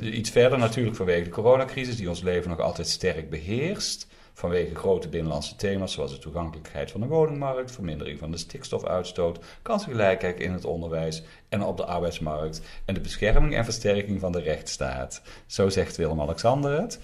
[0.00, 4.06] iets verder natuurlijk vanwege de coronacrisis, die ons leven nog altijd sterk beheerst.
[4.34, 10.40] Vanwege grote binnenlandse thema's zoals de toegankelijkheid van de woningmarkt, vermindering van de stikstofuitstoot, kansengelijkheid
[10.40, 15.22] in het onderwijs en op de arbeidsmarkt en de bescherming en versterking van de rechtsstaat.
[15.46, 16.98] Zo zegt Willem-Alexander het.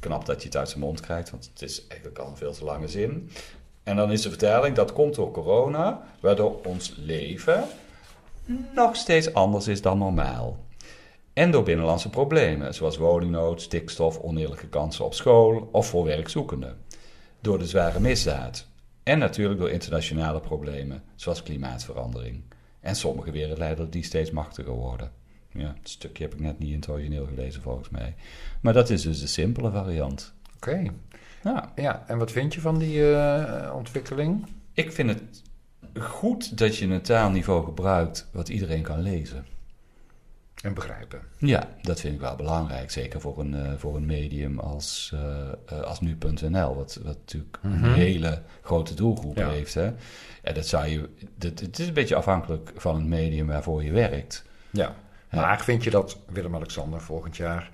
[0.00, 2.52] Knap dat je het uit zijn mond krijgt, want het is eigenlijk al een veel
[2.52, 3.30] te lange zin.
[3.90, 7.64] En dan is de vertaling, dat komt door corona, waardoor ons leven
[8.74, 10.58] nog steeds anders is dan normaal.
[11.32, 16.76] En door binnenlandse problemen, zoals woningnood, stikstof, oneerlijke kansen op school of voor werkzoekenden.
[17.40, 18.66] Door de zware misdaad.
[19.02, 22.42] En natuurlijk door internationale problemen, zoals klimaatverandering.
[22.80, 25.12] En sommige wereldleiders die steeds machtiger worden.
[25.52, 28.14] Ja, het stukje heb ik net niet in het gelezen volgens mij.
[28.60, 30.34] Maar dat is dus de simpele variant.
[30.60, 30.82] Oké.
[31.42, 34.46] Ja, Ja, en wat vind je van die eh, ontwikkeling?
[34.72, 35.42] ik vind het
[36.02, 39.44] goed dat je een taalniveau gebruikt wat iedereen kan lezen.
[40.62, 41.20] En begrijpen.
[41.38, 42.90] Ja, dat vind ik wel belangrijk.
[42.90, 45.14] Zeker voor een, eh, voor een medium als,
[45.66, 47.84] eh, als nu.nl, wat, wat natuurlijk Mhm.
[47.84, 49.48] een hele grote doelgroep Ja.
[49.48, 49.74] heeft.
[49.74, 49.84] Hè?
[50.42, 53.92] Ja, dat zou je, dat, het is een beetje afhankelijk van het medium waarvoor je
[53.92, 54.44] werkt.
[54.70, 54.94] Ja.
[55.30, 57.70] Maar vind je dat Willem-Alexander volgend jaar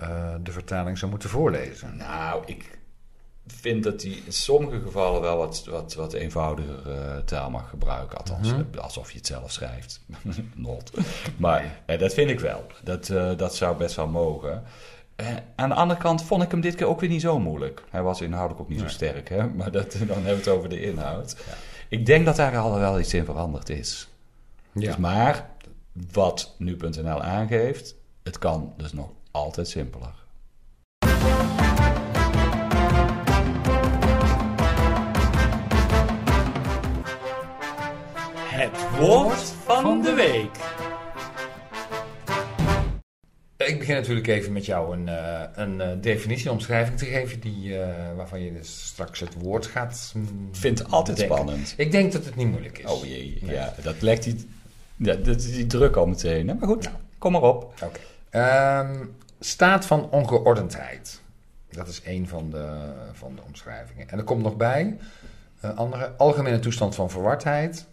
[0.00, 1.96] eh, de vertaling zou moeten voorlezen?
[1.96, 2.78] Nou, ik
[3.46, 8.18] vind dat hij in sommige gevallen wel wat, wat, wat eenvoudiger eh, taal mag gebruiken.
[8.18, 8.62] Althans, Mhm.
[8.74, 10.00] eh, alsof je het zelf schrijft.
[10.54, 10.90] Not.
[11.36, 12.66] Maar dat vind ik wel.
[12.84, 13.06] Dat,
[13.38, 14.62] dat zou best wel mogen.
[15.54, 17.82] Aan de andere kant vond ik hem dit keer ook weer niet zo moeilijk.
[17.90, 18.88] Hij was inhoudelijk ook niet Nee.
[18.88, 19.46] zo sterk, hè?
[19.48, 21.36] maar dat, dan hebben we het over de inhoud.
[21.46, 21.52] Ja.
[21.88, 24.08] Ik denk dat daar al wel iets in veranderd is.
[24.72, 24.80] Ja.
[24.86, 25.50] Dus maar
[26.12, 30.14] wat nu.nl aangeeft, het kan dus nog altijd simpeler.
[38.36, 40.50] Het woord van de week.
[43.68, 47.40] Ik begin natuurlijk even met jou een, eh, een eh, definitie, een omschrijving te geven
[47.40, 51.74] die, eh, waarvan je dus straks het woord gaat mm, Ik vind het altijd spannend.
[51.76, 52.90] Ik denk dat het niet moeilijk is.
[52.90, 53.54] Oh jee, Nee.
[53.54, 54.48] ja, dat legt die,
[54.96, 56.48] ja, dat is die druk al meteen.
[56.48, 56.54] Hè?
[56.54, 56.96] Maar goed, Nou.
[57.18, 57.72] kom maar op.
[57.84, 58.00] Oké.
[58.30, 58.96] Ehm,
[59.40, 61.20] staat van ongeordendheid.
[61.70, 64.08] Dat is één van de, van de omschrijvingen.
[64.08, 64.98] En er komt nog bij,
[65.60, 67.86] eh, andere, algemene toestand van verwardheid,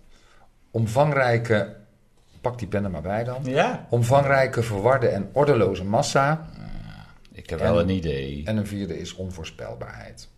[0.71, 1.75] omvangrijke,
[2.41, 3.87] pak die pen er maar bij dan, Ja.
[3.89, 6.45] omvangrijke, verwarde en ordeloze massa.
[7.31, 8.41] Ik heb En- wel een idee.
[8.45, 10.29] En een vierde is onvoorspelbaarheid.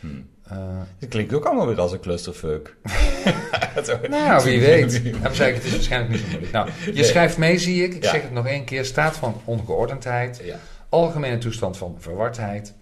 [0.00, 0.28] Hmm.
[0.48, 0.56] Eh,
[0.98, 2.76] Het klinkt ook allemaal weer als een clusterfuck.
[4.08, 5.04] nou, wie weet.
[5.12, 6.52] Daarom zei ik, het is waarschijnlijk niet zo moeilijk.
[6.52, 7.04] Nou, je Nee.
[7.04, 7.94] schrijft mee, zie ik.
[7.94, 8.10] Ik Ja.
[8.10, 8.84] zeg het nog één keer.
[8.84, 10.40] Staat van ongeordendheid.
[10.44, 10.56] Ja.
[10.88, 12.74] algemene toestand van verwardheid,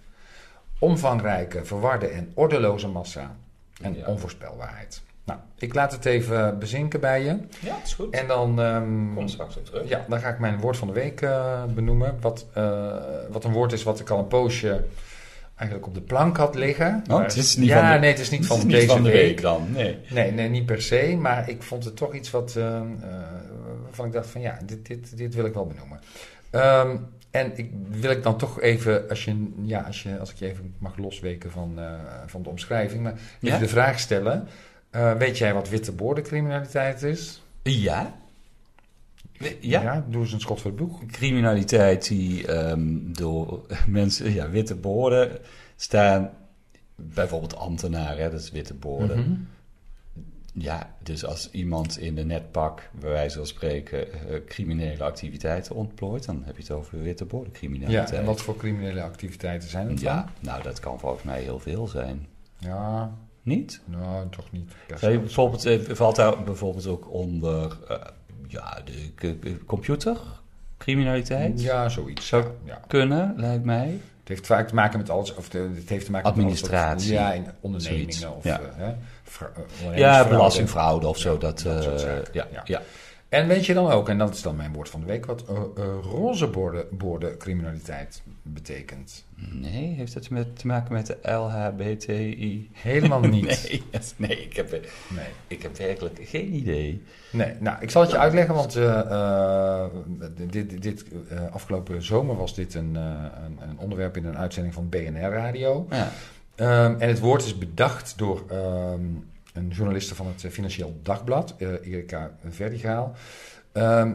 [0.79, 3.35] omvangrijke, verwarde en ordeloze massa
[3.81, 4.05] en Ja.
[4.05, 5.01] onvoorspelbaarheid.
[5.23, 7.37] Nou, ik laat het even bezinken bij je.
[7.59, 8.13] ja, is goed.
[8.13, 9.89] En dan, ehm, Kom straks op terug.
[9.89, 12.17] ja, dan ga ik mijn woord van de week eh, benoemen.
[12.21, 12.91] Wat, eh,
[13.29, 14.83] wat een woord is wat ik al een poosje
[15.55, 17.03] eigenlijk op de plank had liggen.
[17.11, 18.87] Oh, het is niet ja, van de- nee, het is niet Het van is deze
[18.87, 19.21] van de week.
[19.21, 19.71] week dan.
[19.71, 19.97] Nee.
[20.09, 21.15] Nee, nee, niet per se.
[21.19, 22.81] Maar ik vond het toch iets wat, eh,
[23.83, 25.99] waarvan ik dacht van ja, dit, dit, dit wil ik wel benoemen.
[26.49, 26.95] Ehm,
[27.31, 30.45] en ik, wil ik dan toch even, als, je, ja, als, je, als ik je
[30.49, 31.85] even mag losweken van, eh,
[32.25, 33.57] van de omschrijving, maar even Ja?
[33.57, 34.47] de vraag stellen.
[34.89, 37.41] Eh, weet jij wat witte boordencriminaliteit is?
[37.61, 38.15] Ja?
[39.59, 40.05] Ja?
[40.09, 41.05] doe eens een schot voor het boeg.
[41.05, 45.37] Criminaliteit die ehm, door mensen, ja, witte borden
[45.75, 46.29] staan.
[46.95, 49.19] Bijvoorbeeld ambtenaren, hè, dat is witte borden.
[49.19, 49.33] Mhm.
[50.57, 56.25] Ja, dus als iemand in de netpak, bij wijze van spreken, eh, criminele activiteiten ontplooit,
[56.25, 58.11] dan heb je het over witte Ja, bordencriminaliteit.
[58.11, 60.29] en wat voor criminele activiteiten zijn het Ja, dan?
[60.39, 62.27] nou dat kan volgens mij heel veel zijn.
[62.57, 63.81] Ja, Niet?
[63.85, 64.71] nou, toch niet.
[65.01, 67.97] bijvoorbeeld, eh, valt daar bijvoorbeeld ook onder eh,
[68.47, 71.61] ja, de c- c- computercriminaliteit?
[71.61, 72.27] Ja, zoiets.
[72.27, 72.79] Zou- ja.
[72.87, 73.99] Kunnen, lijkt mij.
[74.19, 76.61] Het heeft vaak te maken met alles, of de- het heeft te maken met alles
[76.61, 77.13] wat- Administratie.
[77.13, 78.59] ja, in ondernemingen Zoiets, of ja.
[78.59, 78.93] eh, hè,
[79.91, 81.33] eh, Ja, belastingfraude of zo.
[81.33, 82.81] Ja, dat, dat soort eh, ja, Ja.
[83.35, 85.43] En weet je dan ook, en dat is dan mijn woord van de week, wat
[85.49, 89.25] eh, roze borden, borden criminaliteit betekent?
[89.51, 92.69] Nee, heeft met, te maken met de LHBTI?
[92.73, 93.67] Helemaal niet.
[93.69, 93.83] Nee,
[94.15, 95.25] nee ik, heb, Nee.
[95.47, 97.03] ik heb werkelijk geen idee.
[97.31, 99.85] Nee, nou, ik zal het je uitleggen, want eh,
[100.49, 101.05] dit, dit,
[101.51, 105.87] afgelopen zomer was dit een, een, een onderwerp in een uitzending van BNR Radio.
[105.89, 106.11] Ja.
[106.55, 109.01] Ehm, en het woord is bedacht door ehm,
[109.55, 113.13] een journaliste van het eh, Financieel Dagblad, eh, Erika Verdigaal.
[113.71, 114.11] Ehm,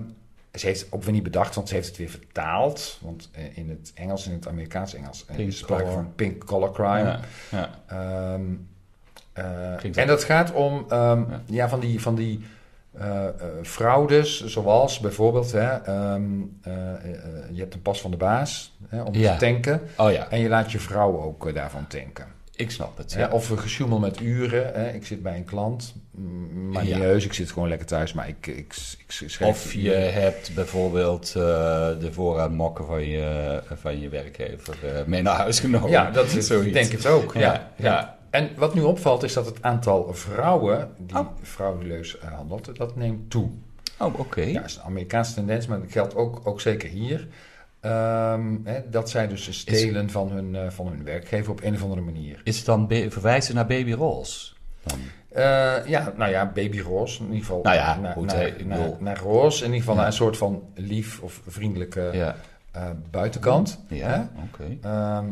[0.55, 2.99] ze heeft het ook weer niet bedacht, want ze heeft het weer vertaald.
[3.03, 6.73] Want eh, in het Engels, in het Amerikaans Engels, Pink is sprake van pink collar
[6.73, 7.05] crime.
[7.05, 7.71] Ja, ja.
[7.87, 8.43] Ehm,
[9.33, 11.41] eh, en dat gaat om ehm, Ja.
[11.47, 11.69] ja.
[11.69, 12.45] van die, van die
[12.93, 15.75] eh, eh, fraudes, zoals bijvoorbeeld, hè,
[17.51, 19.81] je hebt een pas van de baas hè, om te tanken.
[19.97, 22.27] Oh En je laat je vrouw ook daarvan tanken.
[22.61, 23.13] Ik snap het.
[23.13, 23.29] Ja.
[23.33, 24.73] Of een gesjoemel met uren.
[24.75, 24.91] Hè.
[24.93, 26.99] Ik zit bij een klant, mm, maar niet Ja.
[26.99, 27.25] heus.
[27.25, 29.51] Ik zit gewoon lekker thuis, maar ik, ik, ik, schrijf...
[29.51, 31.33] Of je hebt bijvoorbeeld eh,
[32.01, 35.91] de voorraad mokken van je, van je werkgever eh, mee naar huis genomen.
[35.91, 36.73] Ja, dat is, Zoiets.
[36.73, 37.35] denk het ook.
[37.35, 37.85] Ja, Ja, ja.
[37.91, 38.19] ja.
[38.31, 41.27] En wat nu opvalt is dat het aantal vrouwen die Oh.
[41.43, 43.49] frauduleus eh, handelt, dat neemt toe.
[43.99, 44.41] Oh, oké.
[44.41, 47.29] Ja, dat is een Amerikaanse tendens, maar dat geldt ook, ook zeker hier.
[47.81, 51.83] Ehm, hè, dat zij dus stelen van, hun, eh, van hun werkgever op een of
[51.83, 52.41] andere manier.
[52.45, 54.59] Is het dan verwijzen naar Baby Rolls?
[55.29, 57.63] Eh, ja, nou ja, baby roze in ieder geval.
[57.63, 58.33] Nou ja, naar, goed,
[59.01, 60.01] naar, roze, in ieder geval Ja.
[60.01, 62.37] naar een soort van lief of vriendelijke Ja,
[62.73, 63.81] eh, buitenkant.
[63.89, 64.77] ja oké.
[64.89, 65.27] Ehm,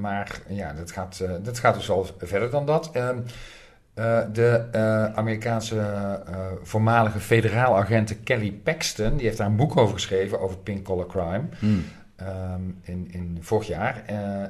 [0.00, 2.90] maar ja, dat gaat, dat gaat dus wel verder dan dat.
[2.92, 3.18] Ehm,
[3.94, 9.76] eh, de eh, Amerikaanse eh, voormalige federaal agent Kelly Paxton, die heeft daar een boek
[9.76, 11.84] over geschreven, over pink collar crime, Hmm.
[12.16, 14.02] ehm, in, in vorig jaar.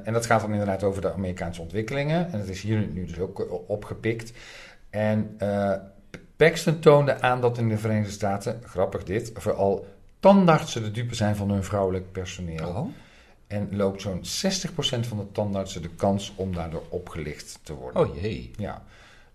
[0.03, 2.31] En dat gaat dan inderdaad over de Amerikaanse ontwikkelingen.
[2.31, 4.33] En dat is hier nu dus ook opgepikt.
[4.89, 5.37] En
[6.35, 9.85] Paxton toonde aan dat in de Verenigde Staten, grappig dit, vooral
[10.19, 12.67] tandartsen de dupe zijn van hun vrouwelijk personeel.
[12.67, 12.87] Oh,
[13.47, 18.01] En loopt zo'n 60% van de tandartsen de kans om daardoor opgelicht te worden.
[18.07, 18.51] oh jee.
[18.57, 18.83] Ja.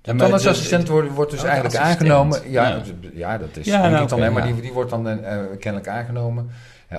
[0.03, 2.11] De tandartsassistent de- wordt, wordt dus Oh, eigenlijk assistent.
[2.11, 2.51] aangenomen.
[2.51, 3.39] Ja, Ja.
[3.39, 4.53] dat is Ja, denk nou, ik dan, maar ja.
[4.53, 6.51] die, die wordt dan eh, kennelijk aangenomen.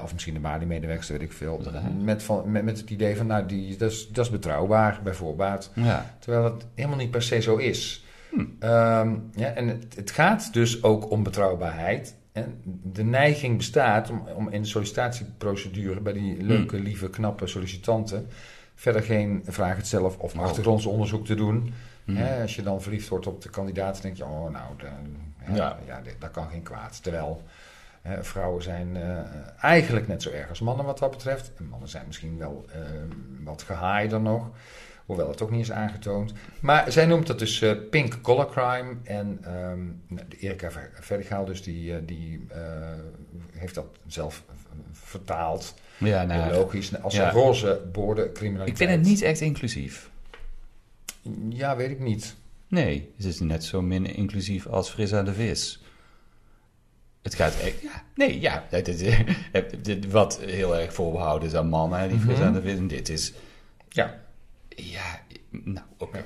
[0.04, 1.62] Of misschien de Mali-medewerkster, weet ik veel.
[2.04, 5.72] Met, van, met, met het idee van, nou, die, dat, is, dat is betrouwbaar, bijvoorbeeld.
[5.74, 6.06] Ja.
[6.20, 8.06] Terwijl het helemaal niet per se zo is.
[8.30, 8.40] Hm.
[8.60, 12.16] Ehm, ja, en het, het gaat dus ook om betrouwbaarheid.
[12.32, 18.28] En de neiging bestaat om, om in de sollicitatieprocedure bij die leuke, lieve, knappe sollicitanten
[18.76, 20.42] verder geen vragen het zelf of Oh.
[20.44, 21.74] achtergrondsonderzoek te doen.
[22.16, 24.86] Hè, als je dan verliefd wordt op de kandidaat, denk je, oh nou, de,
[25.48, 25.78] ja, Ja.
[25.86, 26.02] ja.
[26.02, 27.04] dit- dat kan geen kwaad.
[27.04, 27.44] Terwijl
[28.02, 29.18] hè, vrouwen zijn eh,
[29.62, 31.52] eigenlijk net zo erg als mannen wat dat betreft.
[31.58, 32.80] En mannen zijn misschien wel eh,
[33.44, 34.50] wat gehaaierder nog.
[35.06, 36.34] Hoewel het ook niet is aangetoond.
[36.60, 38.96] Maar zij noemt dat dus eh, pink collar crime.
[39.04, 39.40] En
[40.30, 42.48] de Erika Ver- Vergaal dus, die, die
[43.52, 44.44] heeft dat zelf
[44.92, 45.74] vertaald.
[45.98, 47.02] Ja, nou, logisch.
[47.02, 47.30] Als ja.
[47.32, 48.80] roze borden criminaliteit.
[48.82, 50.10] ik vind het niet echt inclusief.
[51.50, 52.36] Ja, weet ik niet.
[52.68, 55.82] Nee, het is net zo min inclusief als fris aan de vis.
[57.22, 58.64] Het gaat echt, ja, nee, ja.
[58.72, 58.98] Is,
[59.82, 62.46] dit- wat heel erg voorbehouden is aan mannen, hè, die fris Mhm.
[62.48, 62.78] aan de vis.
[62.78, 63.34] En dit is,
[63.90, 64.20] Ja.
[64.70, 66.24] ja, nou, oké.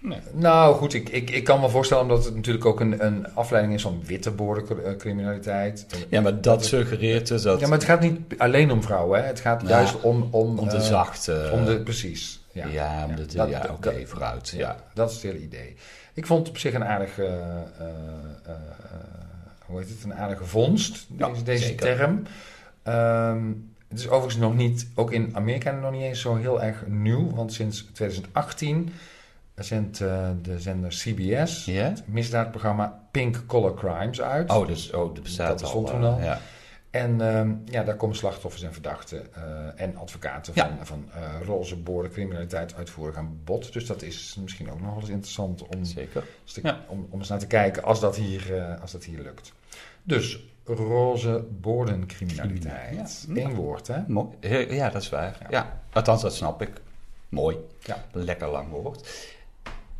[0.00, 0.18] Nee.
[0.32, 3.74] Nou goed, ik, ik, ik kan me voorstellen omdat het natuurlijk ook een, een afleiding
[3.74, 5.86] is van witte bordencriminaliteit.
[6.10, 9.20] Ja, maar dat suggereert dus dat, Ja, maar het gaat niet alleen om vrouwen.
[9.20, 9.26] Hè.
[9.26, 10.28] Het gaat Ja, juist om...
[10.30, 11.50] Om, om de eh, zachte...
[11.52, 12.40] Om de, precies.
[12.58, 14.48] Ja, ja, om de, Ja, oké, vooruit.
[14.48, 15.76] ja, dat is het hele idee.
[16.14, 17.24] Ik vond het op zich een aardige...
[17.24, 17.88] eh, eh,
[18.46, 18.54] eh,
[19.66, 20.04] hoe heet het?
[20.04, 21.96] Een aardige vondst, deze, deze zeker.
[21.96, 22.22] term.
[22.82, 23.46] Ehm,
[23.88, 24.88] het is overigens nog niet...
[24.94, 27.30] Ook in Amerika nog niet eens zo heel erg nieuw.
[27.34, 28.92] Want sinds 2018
[29.54, 31.64] zendt eh, de zender CBS...
[31.64, 31.82] Ja?
[31.82, 34.50] het misdaadprogramma Pink Collar Crimes uit.
[34.50, 35.94] Oh, dus, oh, dat bestaat Dat bestond al.
[35.94, 36.20] toen eh, al.
[36.20, 36.40] Ja.
[36.90, 39.42] En ehm, ja, daar komen slachtoffers en verdachten eh,
[39.82, 40.66] en advocaten Ja.
[40.68, 43.72] van, van eh, roze boorden criminaliteit uitvoerig aan bod.
[43.72, 46.24] Dus dat is misschien ook nog wel eens interessant om, Zeker.
[46.42, 46.80] eens te- Ja.
[46.88, 49.52] om, om eens naar te kijken als dat hier, eh, als dat hier lukt.
[50.02, 53.26] Dus roze boordencriminaliteit.
[53.34, 53.42] Ja.
[53.44, 54.00] Eén woord, hè?
[54.06, 54.28] Mooi.
[54.70, 55.46] Ja, dat is waar.
[55.50, 55.80] Ja.
[55.92, 56.70] althans, dat snap ik.
[57.28, 57.56] Mooi.
[57.80, 58.04] Ja.
[58.12, 59.26] Lekker lang woord.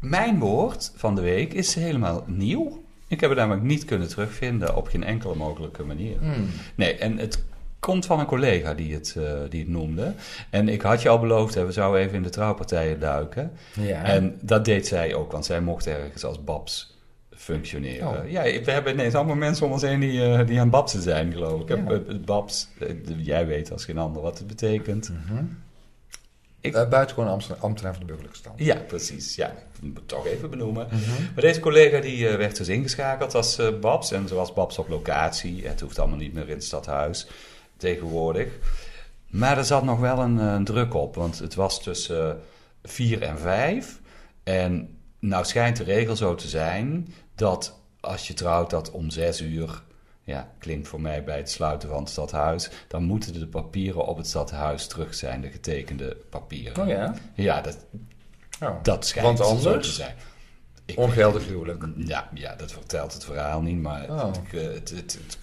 [0.00, 2.84] Mijn woord van de week is helemaal nieuw.
[3.08, 6.18] Ik heb het namelijk niet kunnen terugvinden op geen enkele mogelijke manier.
[6.18, 6.46] Hmm.
[6.74, 7.44] Nee, en het
[7.80, 10.14] komt van een collega die het, eh, die het noemde.
[10.50, 13.52] En ik had je al beloofd, hè, we zouden even in de trouwpartijen duiken.
[13.72, 14.02] Ja.
[14.02, 16.96] En dat deed zij ook, want zij mocht ergens als babs
[17.36, 18.08] functioneren.
[18.08, 18.30] Oh.
[18.30, 21.32] Ja, we hebben ineens allemaal mensen om ons heen die, eh, die aan babsen zijn,
[21.32, 21.68] geloof ik.
[21.68, 22.00] Ja.
[22.24, 25.10] Babs, eh, jij weet als geen ander wat het betekent.
[25.10, 25.44] Mhm.
[26.60, 28.58] Ik- Eh, buitengewoon ambtenaar van de burgerlijke stand.
[28.58, 29.34] Ja, precies.
[29.34, 30.86] Ja, ik moet het toch even benoemen.
[30.90, 31.22] Mhm.
[31.34, 34.12] Maar deze collega die eh, werd dus ingeschakeld als eh, Babs.
[34.12, 35.66] En zoals Babs op locatie.
[35.66, 37.26] Het hoeft allemaal niet meer in het stadhuis
[37.76, 38.48] tegenwoordig.
[39.26, 41.14] Maar er zat nog wel een, eh, druk op.
[41.14, 42.36] Want het was tussen eh,
[42.82, 44.00] vier en vijf.
[44.42, 49.40] En nou schijnt de regel zo te zijn dat als je trouwt dat om zes
[49.40, 49.82] uur...
[50.28, 52.70] Ja, klinkt voor mij bij het sluiten van het stadhuis.
[52.88, 56.82] Dan moeten de papieren op het stadhuis terug zijn, de getekende papieren.
[56.82, 57.14] Oh ja?
[57.34, 57.78] Ja, dat,
[58.62, 58.82] Oh.
[58.82, 59.86] dat schijnt Want zo anders?
[59.88, 60.14] te zijn.
[60.84, 61.84] Ik Ongeldig huwelijk.
[61.96, 64.24] ja, ja, dat vertelt het verhaal niet, maar Oh.
[64.26, 65.38] het, het, het, het,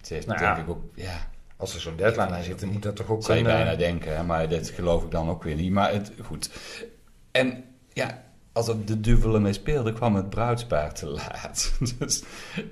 [0.00, 0.62] het, heeft Nou denk ja.
[0.62, 3.38] ik ook, ja, Als er zo'n deadline aan zit, dan moet dat toch ook zou
[3.38, 5.72] je bijna denken, hè, maar dat geloof ik dan ook weer niet.
[5.72, 6.50] Maar het, goed.
[7.30, 11.72] En ja, als er de duvel ermee speelde, kwam het bruidspaar te laat.
[11.98, 12.22] dus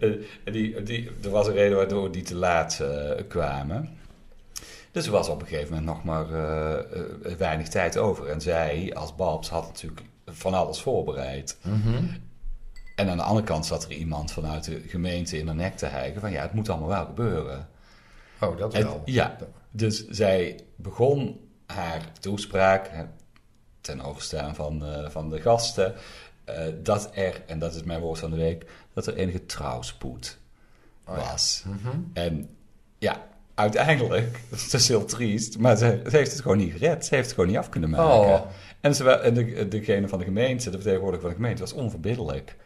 [0.01, 0.13] eh,
[0.45, 3.97] die, die, er was een reden waardoor die te laat eh, kwamen.
[4.93, 8.27] Dus er was op een gegeven moment nog maar eh, weinig tijd over.
[8.29, 11.59] En zij, als Babs, had natuurlijk van alles voorbereid.
[11.63, 12.05] Mhm.
[12.95, 15.87] En aan de andere kant zat er iemand vanuit de gemeente in haar nek te
[15.87, 17.69] hijgen van ja, het moet allemaal wel gebeuren.
[18.41, 19.03] Oh, dat En- wel.
[19.05, 19.37] ja,
[19.71, 22.91] dus zij begon haar toespraak
[23.81, 25.95] ten overstaan van, eh, van de gasten.
[26.45, 30.39] eh, dat er, en dat is mijn woord van de week, dat er enige trouwspoed
[31.07, 31.31] Oh ja.
[31.31, 31.65] was.
[31.67, 31.97] Mhm.
[32.13, 32.49] En
[32.99, 37.07] ja, uiteindelijk, dat is heel triest, maar ze, ze heeft het gewoon niet gered.
[37.07, 38.05] Ze heeft het gewoon niet af kunnen maken.
[38.29, 38.41] Oh.
[38.81, 42.57] En, ze, en de, degene van de gemeente, de vertegenwoordiger van de gemeente, was onverbiddelijk.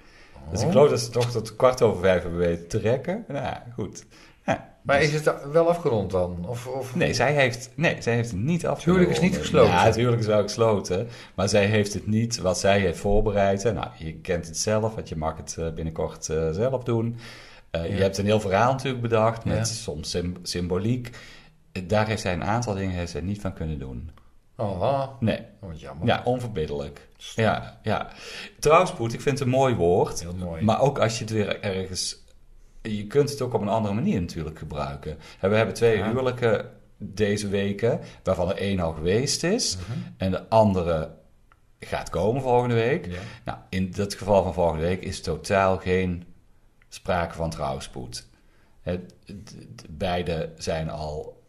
[0.50, 0.72] Dus ik Oh.
[0.72, 3.24] geloof dat ze toch tot kwart over vijf hebben weten te rekken.
[3.28, 4.04] Nou ja, goed.
[4.82, 6.44] Maar is het wel afgerond dan?
[6.48, 6.94] Of, of...
[6.94, 8.98] Nee, zij heeft, nee, zij heeft het niet afgerond.
[8.98, 9.70] huwelijk is niet gesloten.
[9.72, 11.08] Ja, het huwelijk is wel gesloten.
[11.34, 13.64] Maar zij heeft het niet, wat zij heeft voorbereid.
[13.64, 17.16] Nou, je kent het zelf, want je mag het eh, binnenkort eh, zelf doen.
[17.70, 17.94] Eh, Ja.
[17.96, 19.64] Je hebt een heel verhaal natuurlijk bedacht, met Ja.
[19.64, 21.10] soms sym- symboliek.
[21.86, 24.10] Daar heeft zij een aantal dingen heeft zij niet van kunnen doen.
[24.56, 26.06] Oh, Nee, oh, wat jammer.
[26.06, 27.08] ja, onverbiddelijk.
[27.34, 28.08] Ja, ja.
[28.58, 30.20] Trouwspoed, ik vind het een mooi woord.
[30.20, 30.62] Heel mooi.
[30.64, 32.21] Maar ook als je het weer ergens...
[32.82, 35.18] Je kunt het ook op een andere manier natuurlijk gebruiken.
[35.40, 36.08] En We hebben twee Ja.
[36.08, 39.76] huwelijken deze weken, waarvan er één al geweest is.
[39.76, 39.98] Mhm.
[40.16, 41.10] En de andere
[41.80, 43.06] gaat komen volgende week.
[43.06, 43.18] Ja.
[43.44, 46.24] Nou, in het geval van volgende week is totaal geen
[46.88, 48.26] sprake van trouwspoed.
[48.80, 51.41] Het, het- het- beide zijn al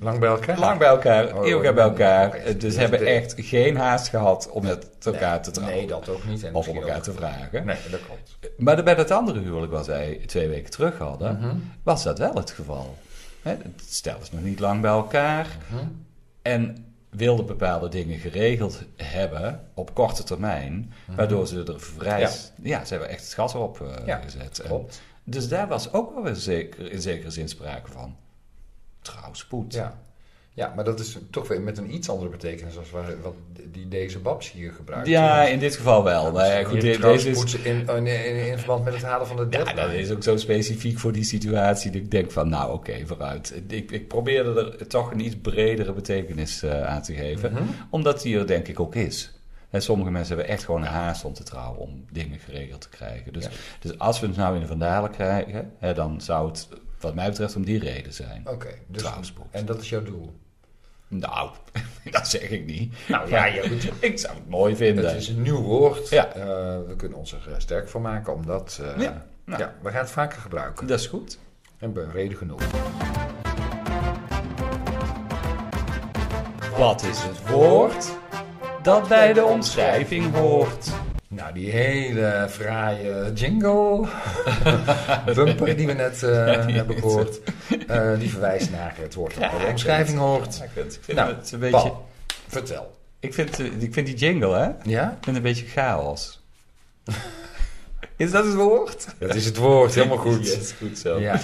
[0.00, 0.58] Lang bij elkaar?
[0.58, 2.26] lang bij elkaar, Oh, eeuwig bij elkaar.
[2.26, 2.42] oké.
[2.44, 5.78] Dus Dus hebben de- echt geen haast gehad om met elkaar Nee, te trouwen.
[5.78, 6.42] Nee, dat ook niet.
[6.44, 7.64] En of om elkaar te vragen.
[7.66, 8.38] Nee, dat klopt.
[8.58, 11.56] Maar bij dat andere huwelijk wat zij twee weken terug hadden, Mhm.
[11.82, 12.96] was dat wel het geval.
[13.42, 15.84] Het stel is nog niet lang bij elkaar Mhm.
[16.42, 22.20] en wilde bepaalde dingen geregeld hebben op korte termijn, waardoor ze er vrij...
[22.20, 22.30] Ja.
[22.62, 24.58] Ja, ze hebben echt het gas erop eh, Ja, gezet.
[24.58, 25.02] En- Klopt.
[25.24, 28.16] dus daar was ook wel weer zeker, in zekere zin sprake van
[29.04, 29.74] trouwspoed.
[29.74, 29.98] Ja.
[30.52, 33.34] ja, maar dat is toch weer met een iets andere betekenis als wat
[33.72, 35.06] die deze Babs hier gebruikt.
[35.08, 36.32] Ja, in dit geval wel.
[36.32, 39.42] Maar ja, goed, deze is, in, in, in, in verband met het halen van de
[39.42, 39.80] Ja, deadline.
[39.80, 43.62] dat is ook zo specifiek voor die situatie dat ik denk van, nou oké, vooruit.
[43.68, 47.62] Ik, ik probeerde er toch een iets bredere betekenis eh, aan te geven, Mhm.
[47.90, 49.32] omdat die er denk ik ook is.
[49.70, 52.88] En sommige mensen hebben echt gewoon een haast om te trouwen, om dingen geregeld te
[52.88, 53.32] krijgen.
[53.32, 53.50] Dus, Ja.
[53.80, 56.68] dus als we het nou in de vandalen krijgen, hè, dan zou het
[57.04, 58.42] wat mij betreft om die reden zijn.
[58.48, 59.02] Oké, dus,
[59.50, 60.32] en dat is jouw doel?
[61.08, 61.50] Nou,
[62.10, 62.94] dat zeg ik niet.
[63.08, 63.90] Nou ja, ja, goed.
[64.10, 65.04] Ik zou het mooi vinden.
[65.06, 66.08] Het is een nieuw woord.
[66.08, 66.32] Ja.
[66.32, 66.42] Eh,
[66.86, 68.80] we kunnen ons er eh, sterk voor maken, omdat...
[68.82, 69.62] eh, Ja, nou.
[69.62, 70.86] ja, we gaan het vaker gebruiken.
[70.86, 71.38] Dat is goed.
[71.78, 72.60] En reden genoeg.
[76.76, 78.10] Wat is het woord
[78.82, 80.92] dat bij de omschrijving hoort?
[81.34, 84.06] Nou, die hele fraaie jingle,
[85.34, 87.40] bumper die we net eh, die hebben gehoord,
[87.86, 90.56] eh, die verwijst naar het woord dat bij de omschrijving hoort.
[90.56, 91.76] Ja, ik vind, ik vind Nou, het een beetje...
[91.80, 92.08] Paul,
[92.48, 92.96] vertel.
[93.20, 94.68] Ik vind, eh, ik vind die jingle, hè?
[94.68, 95.08] Ik Ja?
[95.08, 96.42] vind het een beetje chaos.
[98.16, 99.06] is dat het woord?
[99.18, 100.46] Dat is het woord, helemaal goed.
[100.46, 101.20] Yes, goed zo.
[101.20, 101.40] Ja,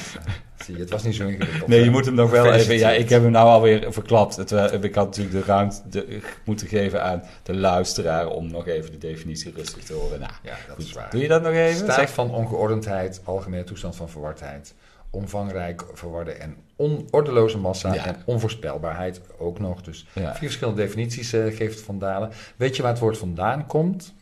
[0.64, 1.66] zie je, het was niet zo ingewikkeld.
[1.68, 2.78] Nee, je moet hem nog wel even...
[2.78, 4.36] Ja, ik heb hem nou alweer verklapt.
[4.36, 8.26] Het, wa- ik had natuurlijk de ruimte de- moeten geven aan de luisteraar...
[8.28, 10.20] om nog even de definitie rustig te horen.
[10.20, 10.84] Nou, Ja, dat goed.
[10.84, 11.10] is waar.
[11.10, 11.76] Doe je dat nog even?
[11.76, 14.74] Staat Zeg, van ongeordendheid, algemene toestand van verwardheid,
[15.10, 18.06] omvangrijk, verwarde en onordeloze massa Ja.
[18.06, 19.82] en onvoorspelbaarheid ook nog.
[19.82, 20.30] Dus ja.
[20.34, 22.30] vier verschillende definities eh, geeft Van Dalen.
[22.56, 24.14] Weet je waar het woord vandaan komt?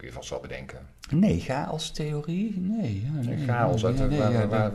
[0.00, 0.78] Kun je vast wel bedenken.
[1.10, 2.58] Nee, chaos-theorie?
[2.58, 3.02] Nee.
[3.04, 4.74] Ja, nee Chaos uit de,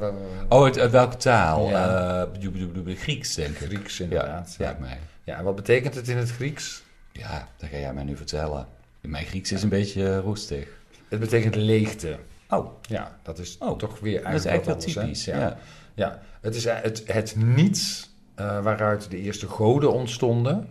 [0.50, 1.70] Oh, uit, uit welke taal?
[1.70, 2.28] Ja.
[2.40, 3.68] Eh, Grieks, denk ik.
[3.68, 4.56] Grieks inderdaad.
[4.58, 5.00] Ja, mij.
[5.24, 5.44] ja.
[5.44, 6.84] wat betekent het in het Grieks?
[7.12, 8.68] Ja, dat ga jij mij nu vertellen.
[9.02, 10.68] Mijn Grieks is een beetje eh, roestig.
[11.10, 12.18] Het betekent leegte.
[12.50, 15.26] Oh, Ja, dat is Oh, toch weer dat is eigenlijk wel anders, typisch.
[15.26, 15.40] hè?
[15.40, 15.58] Ja.
[15.94, 20.70] Ja, het is eh, het, het niets eh, waaruit de eerste goden ontstonden.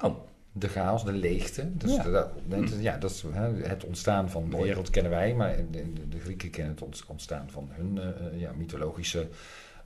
[0.00, 0.16] Oh.
[0.56, 1.76] De chaos, de leegte.
[1.76, 2.02] Dus Ja.
[2.02, 5.92] dat, dat- ja, dat is hè, het ontstaan van de wereld kennen wij, maar de,
[6.08, 9.26] de, Grieken kennen het ont- ontstaan van hun eh, eh, ja, mythologische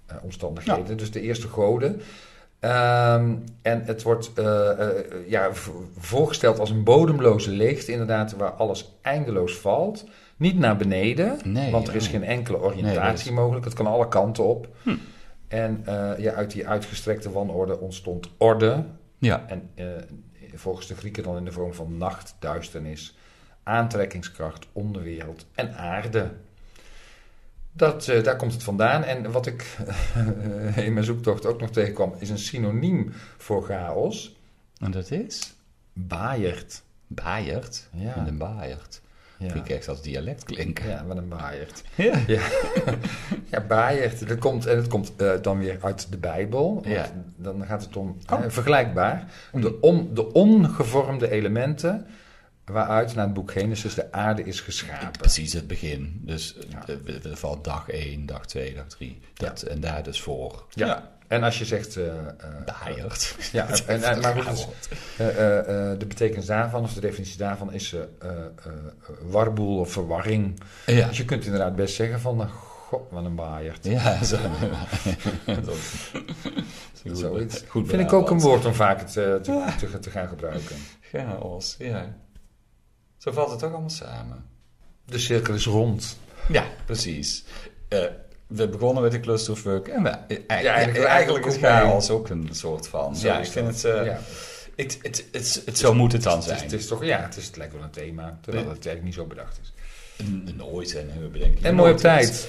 [0.07, 0.97] eh, omstandigheden.
[0.97, 2.01] Dus de eerste goden.
[2.61, 4.31] Ehm, en het wordt
[5.27, 5.49] ja,
[5.99, 10.05] voorgesteld als een bodemloze leegte, inderdaad, waar alles eindeloos valt.
[10.37, 13.65] Niet naar beneden, Nee, want er is geen enkele oriëntatie mogelijk.
[13.65, 14.69] Het kan alle kanten op.
[14.83, 14.95] Hm.
[15.49, 15.85] En
[16.19, 18.85] ja, uit die uitgestrekte wanorde ontstond orde.
[19.19, 19.45] Ja.
[19.49, 19.71] En
[20.55, 23.17] volgens de Grieken dan in de vorm van nacht, duisternis,
[23.63, 26.33] aantrekkingskracht, onderwereld en aarde.
[27.73, 29.05] Dat, eh, daar komt het vandaan.
[29.05, 29.77] En wat ik
[30.87, 34.37] in mijn zoektocht ook nog tegenkwam, is een synoniem voor chaos.
[34.79, 35.55] En dat is?
[35.93, 36.83] Baaierd.
[37.07, 37.89] Baaierd?
[37.93, 38.27] Ja.
[38.27, 39.01] Een baaierd.
[39.39, 39.51] Ja.
[39.51, 40.89] Vind ik echt als dialect klinken.
[40.89, 41.83] Ja, wat een baaierd.
[41.95, 42.19] Ja.
[42.27, 42.41] Ja.
[44.27, 46.83] Dat komt, en het komt eh, dan weer uit de Bijbel.
[46.87, 47.11] Ja.
[47.37, 48.45] Dan gaat het om Oh.
[48.45, 49.31] eh, vergelijkbaar.
[49.53, 52.07] De, on, de ongevormde elementen
[52.65, 55.11] waaruit na het boek Genesis de aarde is geschapen.
[55.11, 56.21] Precies het begin.
[56.25, 56.87] Dus Ja.
[56.87, 59.21] eh, we- van dag 1, dag 2, dag 3.
[59.35, 60.65] Dat, En daar dus voor.
[60.71, 61.11] Ja.
[61.29, 61.99] En als je zegt...
[62.65, 63.37] Baaierd.
[63.53, 64.69] Ja, en, en, maar goed,
[65.17, 67.95] het eh, de betekenis daarvan, of de definitie daarvan, is
[69.23, 70.61] warboel of verwarring.
[70.87, 71.09] Ja.
[71.09, 72.51] Dus je kunt inderdaad best zeggen van, eh,
[72.89, 73.85] god, wat een baaierd.
[73.85, 74.37] Ja, zo.
[75.45, 77.63] dat is Zoiets.
[77.69, 80.77] Goed Vind ik ook een woord om vaak te, te, te, te gaan gebruiken.
[81.01, 82.17] Chaos, ja.
[83.17, 84.45] Zo valt het ook allemaal samen.
[85.05, 86.19] De cirkel is rond.
[86.49, 87.45] Ja, precies.
[87.89, 88.05] Eh,
[88.49, 89.89] we begonnen met de clusterfuck.
[89.89, 93.17] En we, eh, eigenlijk- eigenlijk, eigenlijk is eigenlijk ook chaos ook een soort van.
[93.17, 94.19] Zo ja, is ik vind het, eh, ja.
[94.77, 96.61] het, het, het, het, Zo moet het dan Het is, zijn.
[96.63, 99.15] het is toch, ja, het, is, het lijkt wel een thema, terwijl het eigenlijk niet
[99.15, 99.73] zo bedacht is.
[100.57, 102.49] Nooit en we bedenken En mooi op tijd.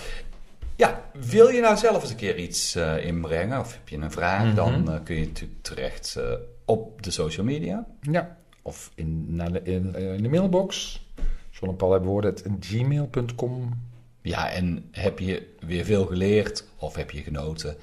[0.76, 4.12] Ja, wil je nou zelf eens een keer iets eh, inbrengen of heb je een
[4.12, 4.56] vraag, Mhm.
[4.56, 6.18] dan eh, kun je natuurlijk terecht
[6.66, 7.86] op de social media.
[8.02, 8.38] Ja.
[8.62, 11.02] Of in, naar de, in, in de mailbox.
[11.52, 13.88] John en Paul hebben woorden, gmail.com.
[14.22, 17.78] Ja, en heb je weer veel geleerd of heb je genoten?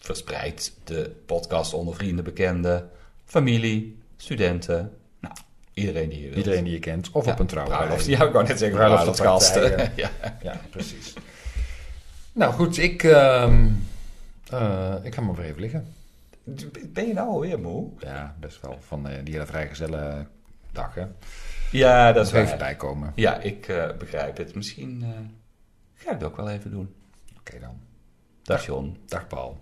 [0.00, 2.90] Verspreid de podcast onder vrienden, bekenden,
[3.24, 4.92] familie, studenten.
[5.20, 5.34] Nou,
[5.74, 6.36] iedereen die je wilt.
[6.36, 7.10] Iedereen die je kent.
[7.12, 7.76] Of Ja, op een trouwrij.
[7.76, 8.06] bruiloft.
[8.06, 9.38] Ja, ik wou net zeggen Bruiloftpartijen.
[9.38, 9.92] bruiloftsgasten.
[10.02, 10.10] ja.
[10.42, 11.12] Ja, precies.
[12.32, 13.66] nou goed, ik, ehm,
[14.50, 15.94] eh, ik ga maar weer even liggen.
[16.88, 17.88] Ben je nou alweer moe?
[17.98, 18.78] Ja, best wel.
[18.86, 20.26] Van eh, die hele vrijgezelle
[20.72, 21.04] dag, hè.
[21.70, 23.12] Ja, dat is Even bijkomen.
[23.14, 24.54] Ja, ik eh, begrijp het.
[24.54, 25.08] Misschien eh,
[25.94, 26.94] ga ik het ook wel even doen.
[27.38, 27.80] Oké dan.
[28.42, 28.96] Dag John.
[29.06, 29.58] Dag Paul.